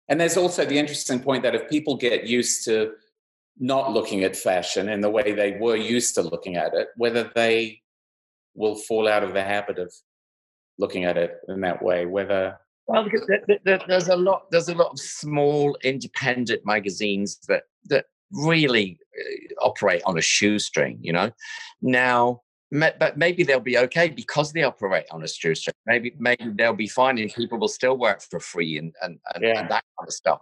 And 0.09 0.21
there's 0.21 0.37
also 0.37 0.65
the 0.65 0.79
interesting 0.79 1.21
point 1.21 1.43
that 1.43 1.55
if 1.55 1.69
people 1.69 1.97
get 1.97 2.25
used 2.25 2.65
to 2.67 2.93
not 3.59 3.93
looking 3.93 4.23
at 4.23 4.37
fashion 4.37 4.89
in 4.89 5.01
the 5.01 5.11
way 5.11 5.33
they 5.33 5.57
were 5.59 5.77
used 5.77 6.15
to 6.15 6.23
looking 6.23 6.57
at 6.57 6.75
it, 6.75 6.89
whether 6.97 7.31
they 7.35 7.81
will 8.55 8.77
fall 8.77 9.09
out 9.09 9.25
of 9.25 9.33
the 9.33 9.43
habit 9.43 9.79
of 9.79 9.93
looking 10.79 11.05
at 11.05 11.17
it 11.17 11.39
in 11.49 11.61
that 11.63 11.83
way, 11.83 12.07
whether 12.07 12.59
well, 12.87 13.09
there's 13.65 14.09
a 14.09 14.17
lot. 14.17 14.51
There's 14.51 14.69
a 14.69 14.75
lot 14.75 14.93
of 14.93 14.99
small 14.99 15.77
independent 15.83 16.65
magazines 16.65 17.39
that 17.49 17.65
that 17.87 18.07
really 18.33 18.99
uh, 19.19 19.65
operate 19.65 20.03
on 20.05 20.19
a 20.19 20.23
shoestring. 20.23 20.99
You 21.01 21.13
know, 21.13 21.31
now 21.83 22.43
but 22.73 23.17
maybe 23.17 23.45
they'll 23.45 23.61
be 23.61 23.79
okay 23.79 24.09
because 24.09 24.53
they 24.53 24.63
operate 24.63 25.07
on 25.11 25.23
a 25.23 25.29
shoestring. 25.29 25.75
Maybe 25.87 26.15
maybe 26.19 26.51
they'll 26.55 26.75
be 26.75 26.89
fine 26.89 27.19
and 27.19 27.33
people 27.33 27.59
will 27.59 27.69
still 27.69 27.97
work 27.97 28.23
for 28.23 28.41
free 28.41 28.79
and 28.79 28.93
and, 29.03 29.19
and, 29.35 29.45
yeah. 29.45 29.61
and, 29.61 29.71
that 29.71 29.85
kind 29.99 30.09
of 30.09 30.13
stuff. 30.13 30.41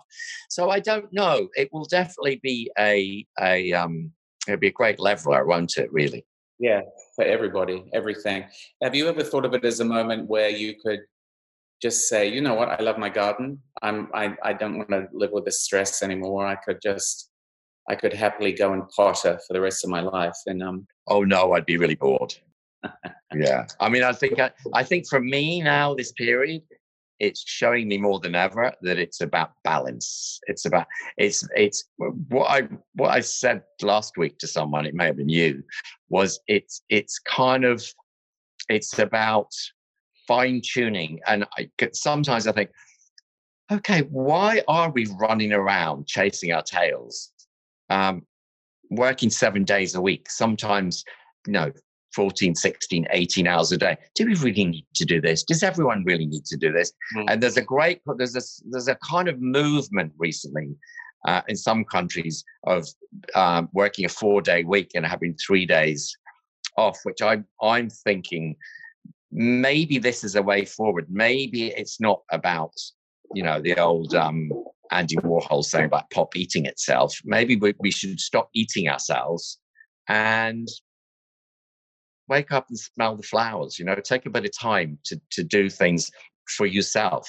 So 0.48 0.70
I 0.70 0.80
don't 0.80 1.12
know. 1.12 1.48
It 1.54 1.68
will 1.72 1.84
definitely 1.84 2.40
be 2.42 2.70
a 2.78 3.26
a 3.40 3.72
um 3.72 4.12
it'll 4.46 4.60
be 4.60 4.68
a 4.68 4.72
great 4.72 4.98
leveler, 4.98 5.44
won't 5.46 5.76
it? 5.76 5.92
Really? 5.92 6.24
Yeah, 6.58 6.82
for 7.16 7.24
everybody, 7.24 7.84
everything. 7.92 8.44
Have 8.82 8.94
you 8.94 9.08
ever 9.08 9.22
thought 9.22 9.44
of 9.44 9.54
it 9.54 9.64
as 9.64 9.80
a 9.80 9.84
moment 9.84 10.28
where 10.28 10.50
you 10.50 10.74
could 10.82 11.00
just 11.82 12.08
say, 12.08 12.28
you 12.28 12.40
know 12.40 12.54
what, 12.54 12.68
I 12.68 12.82
love 12.82 12.98
my 12.98 13.10
garden. 13.10 13.60
I'm 13.82 14.08
I 14.14 14.34
I 14.42 14.52
don't 14.52 14.78
want 14.78 14.90
to 14.90 15.06
live 15.12 15.30
with 15.32 15.44
this 15.44 15.62
stress 15.62 16.02
anymore. 16.02 16.46
I 16.46 16.56
could 16.56 16.78
just 16.82 17.30
I 17.88 17.94
could 17.94 18.12
happily 18.12 18.52
go 18.52 18.72
and 18.72 18.88
potter 18.88 19.38
for 19.46 19.52
the 19.52 19.60
rest 19.60 19.84
of 19.84 19.90
my 19.90 20.00
life. 20.00 20.36
And 20.46 20.62
um, 20.62 20.86
oh 21.08 21.24
no, 21.24 21.52
I'd 21.52 21.66
be 21.66 21.76
really 21.76 21.94
bored. 21.94 22.34
yeah, 23.34 23.66
I 23.80 23.88
mean, 23.88 24.02
I 24.02 24.12
think 24.12 24.38
I, 24.38 24.50
I 24.72 24.82
think 24.82 25.08
for 25.08 25.20
me 25.20 25.62
now, 25.62 25.94
this 25.94 26.12
period, 26.12 26.62
it's 27.20 27.42
showing 27.46 27.88
me 27.88 27.98
more 27.98 28.20
than 28.20 28.34
ever 28.34 28.72
that 28.82 28.98
it's 28.98 29.20
about 29.20 29.52
balance. 29.62 30.40
It's 30.46 30.64
about 30.64 30.86
it's 31.16 31.46
it's 31.54 31.84
what 32.28 32.50
I 32.50 32.68
what 32.94 33.10
I 33.10 33.20
said 33.20 33.62
last 33.82 34.16
week 34.16 34.38
to 34.38 34.46
someone. 34.46 34.86
It 34.86 34.94
may 34.94 35.06
have 35.06 35.16
been 35.16 35.28
you. 35.28 35.62
Was 36.08 36.40
it's 36.46 36.82
it's 36.88 37.18
kind 37.18 37.64
of 37.64 37.84
it's 38.68 38.98
about 38.98 39.52
fine 40.26 40.60
tuning, 40.64 41.20
and 41.26 41.44
I 41.58 41.68
sometimes 41.92 42.46
I 42.46 42.52
think, 42.52 42.70
okay, 43.70 44.02
why 44.02 44.62
are 44.68 44.90
we 44.90 45.06
running 45.20 45.52
around 45.52 46.06
chasing 46.06 46.52
our 46.52 46.62
tails? 46.62 47.32
um, 47.90 48.26
working 48.90 49.30
seven 49.30 49.64
days 49.64 49.94
a 49.94 50.00
week, 50.00 50.30
sometimes, 50.30 51.04
you 51.46 51.52
know, 51.52 51.72
14, 52.14 52.54
16, 52.54 53.06
18 53.10 53.46
hours 53.46 53.72
a 53.72 53.76
day. 53.76 53.96
Do 54.14 54.26
we 54.26 54.34
really 54.36 54.64
need 54.64 54.86
to 54.94 55.04
do 55.04 55.20
this? 55.20 55.42
Does 55.42 55.62
everyone 55.62 56.04
really 56.04 56.26
need 56.26 56.44
to 56.46 56.56
do 56.56 56.70
this? 56.70 56.92
Mm. 57.16 57.24
And 57.28 57.42
there's 57.42 57.56
a 57.56 57.62
great, 57.62 58.00
there's 58.16 58.36
a, 58.36 58.42
there's 58.70 58.88
a 58.88 58.94
kind 58.96 59.28
of 59.28 59.40
movement 59.40 60.12
recently 60.16 60.76
uh, 61.26 61.40
in 61.48 61.56
some 61.56 61.84
countries 61.84 62.44
of 62.64 62.86
um, 63.34 63.68
working 63.72 64.04
a 64.04 64.08
four 64.08 64.40
day 64.42 64.62
week 64.62 64.92
and 64.94 65.04
having 65.04 65.34
three 65.34 65.66
days 65.66 66.16
off, 66.76 66.98
which 67.02 67.20
I'm, 67.20 67.46
I'm 67.60 67.90
thinking 67.90 68.54
maybe 69.34 69.98
this 69.98 70.22
is 70.22 70.36
a 70.36 70.42
way 70.42 70.64
forward. 70.64 71.06
Maybe 71.10 71.66
it's 71.66 72.00
not 72.00 72.22
about, 72.30 72.72
you 73.34 73.42
know, 73.42 73.60
the 73.60 73.76
old 73.78 74.14
um, 74.14 74.50
Andy 74.92 75.16
Warhol 75.16 75.64
saying 75.64 75.86
about 75.86 76.08
pop 76.10 76.36
eating 76.36 76.66
itself. 76.66 77.18
Maybe 77.24 77.56
we, 77.56 77.74
we 77.80 77.90
should 77.90 78.20
stop 78.20 78.48
eating 78.54 78.88
ourselves 78.88 79.58
and 80.08 80.68
wake 82.28 82.52
up 82.52 82.66
and 82.68 82.78
smell 82.78 83.16
the 83.16 83.24
flowers. 83.24 83.76
You 83.78 83.84
know, 83.84 83.96
take 83.96 84.24
a 84.24 84.30
bit 84.30 84.44
of 84.44 84.56
time 84.56 84.98
to 85.06 85.20
to 85.32 85.42
do 85.42 85.68
things 85.68 86.10
for 86.56 86.66
yourself 86.66 87.28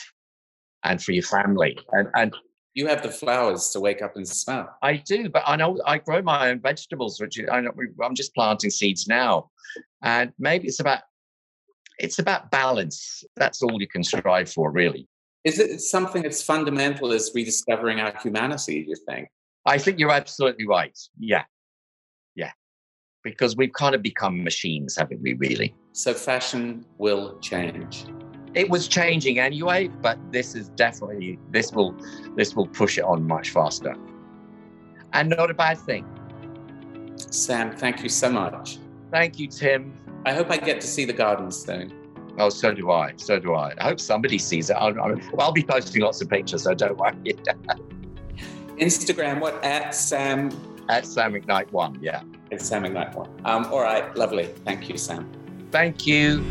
and 0.84 1.02
for 1.02 1.12
your 1.12 1.24
family. 1.24 1.78
And 1.92 2.08
and 2.14 2.36
you 2.76 2.88
have 2.88 3.02
the 3.02 3.10
flowers 3.10 3.70
to 3.70 3.80
wake 3.80 4.04
up 4.04 4.16
and 4.16 4.28
smell. 4.28 4.70
I 4.84 4.98
do, 4.98 5.30
but 5.30 5.44
I 5.48 5.56
know 5.56 5.80
I 5.88 5.98
grow 5.98 6.22
my 6.22 6.50
own 6.50 6.60
vegetables, 6.60 7.20
which 7.20 7.40
I 7.52 7.62
know 7.62 7.72
I'm 8.04 8.16
just 8.16 8.36
planting 8.36 8.70
seeds 8.70 9.08
now, 9.08 9.50
and 10.04 10.32
maybe 10.38 10.68
it's 10.68 10.82
about 10.82 11.00
it's 12.00 12.20
about 12.20 12.52
balance. 12.52 13.24
That's 13.36 13.62
all 13.62 13.80
you 13.80 13.88
can 13.88 14.04
strive 14.04 14.52
for, 14.52 14.72
really. 14.72 15.08
Is 15.44 15.60
it 15.60 15.80
something 15.80 16.26
as 16.26 16.42
fundamental 16.42 17.12
as 17.12 17.32
rediscovering 17.34 18.00
our 18.00 18.14
humanity, 18.22 18.84
do 18.84 18.90
you 18.90 18.96
think? 19.08 19.30
I 19.66 19.78
think 19.78 20.00
you're 20.00 20.12
absolutely 20.12 20.66
right. 20.68 20.98
Yeah. 21.20 21.44
Yeah. 22.36 22.52
Because 23.24 23.56
we've 23.56 23.74
kind 23.74 23.96
of 23.96 24.02
become 24.02 24.44
machines, 24.44 24.96
haven't 24.96 25.22
we, 25.22 25.34
really? 25.34 25.76
So 25.94 26.14
fashion 26.14 26.86
will 26.98 27.40
change. 27.40 28.06
It 28.56 28.70
was 28.70 28.88
changing 28.88 29.40
anyway, 29.40 29.88
but 29.88 30.18
this 30.32 30.56
is 30.56 30.70
definitely 30.70 31.38
this 31.52 31.74
will 31.74 31.94
this 32.38 32.56
will 32.56 32.68
push 32.68 32.98
it 32.98 33.04
on 33.04 33.28
much 33.28 33.50
faster. 33.50 33.96
And 35.14 35.30
not 35.30 35.52
a 35.52 35.54
bad 35.54 35.78
thing. 35.78 36.06
Sam, 37.18 37.76
thank 37.76 38.02
you 38.02 38.10
so 38.10 38.30
much. 38.30 38.80
Thank 39.12 39.40
you, 39.40 39.48
Tim. 39.48 40.05
I 40.26 40.34
hope 40.34 40.50
I 40.50 40.58
get 40.58 40.82
to 40.82 40.88
see 40.88 41.06
the 41.06 41.14
garden 41.14 41.52
soon. 41.52 41.94
Oh, 42.40 42.50
so 42.50 42.74
do 42.74 42.90
I. 42.92 43.14
So 43.16 43.40
do 43.40 43.54
I. 43.54 43.74
I 43.78 43.84
hope 43.84 44.00
somebody 44.00 44.40
sees 44.40 44.72
it. 44.72 44.74
I'll, 44.74 44.94
I'll 45.40 45.52
be 45.52 45.64
posting 45.64 46.02
lots 46.02 46.20
of 46.20 46.30
pictures, 46.30 46.64
so 46.64 46.74
don't 46.74 46.98
worry. 46.98 47.14
Instagram, 48.78 49.40
what 49.40 49.64
at 49.64 49.94
Sam? 49.94 50.50
At 50.90 51.06
Sam 51.06 51.34
McKnight 51.34 51.72
one, 51.72 51.98
yeah. 52.02 52.24
At 52.52 52.62
Sam 52.62 52.84
McKnight 52.84 53.16
one. 53.16 53.30
Um, 53.46 53.66
all 53.66 53.82
right, 53.82 54.16
lovely. 54.18 54.46
Thank 54.66 54.90
you, 54.90 54.98
Sam. 54.98 55.32
Thank 55.72 56.08
you. 56.08 56.44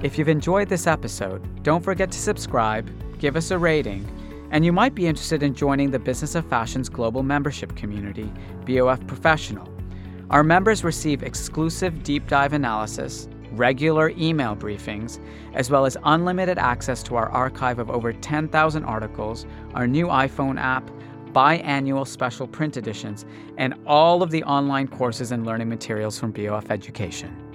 If 0.00 0.16
you've 0.16 0.28
enjoyed 0.28 0.68
this 0.68 0.86
episode, 0.86 1.62
don't 1.64 1.82
forget 1.82 2.12
to 2.12 2.18
subscribe, 2.18 2.88
give 3.18 3.34
us 3.34 3.50
a 3.50 3.58
rating, 3.58 4.08
and 4.50 4.64
you 4.64 4.72
might 4.72 4.94
be 4.94 5.06
interested 5.06 5.42
in 5.42 5.54
joining 5.54 5.90
the 5.90 5.98
Business 5.98 6.34
of 6.34 6.46
Fashion's 6.46 6.88
global 6.88 7.22
membership 7.22 7.76
community, 7.76 8.32
BOF 8.66 9.06
Professional. 9.06 9.68
Our 10.30 10.42
members 10.42 10.84
receive 10.84 11.22
exclusive 11.22 12.02
deep 12.02 12.26
dive 12.26 12.52
analysis, 12.52 13.28
regular 13.52 14.10
email 14.10 14.54
briefings, 14.54 15.20
as 15.54 15.70
well 15.70 15.86
as 15.86 15.96
unlimited 16.04 16.58
access 16.58 17.02
to 17.04 17.16
our 17.16 17.28
archive 17.30 17.78
of 17.78 17.90
over 17.90 18.12
10,000 18.12 18.84
articles, 18.84 19.46
our 19.74 19.86
new 19.86 20.06
iPhone 20.06 20.60
app, 20.60 20.90
biannual 21.32 22.06
special 22.06 22.46
print 22.46 22.76
editions, 22.76 23.24
and 23.56 23.74
all 23.86 24.22
of 24.22 24.30
the 24.30 24.44
online 24.44 24.88
courses 24.88 25.32
and 25.32 25.46
learning 25.46 25.68
materials 25.68 26.18
from 26.18 26.30
BOF 26.30 26.70
Education. 26.70 27.47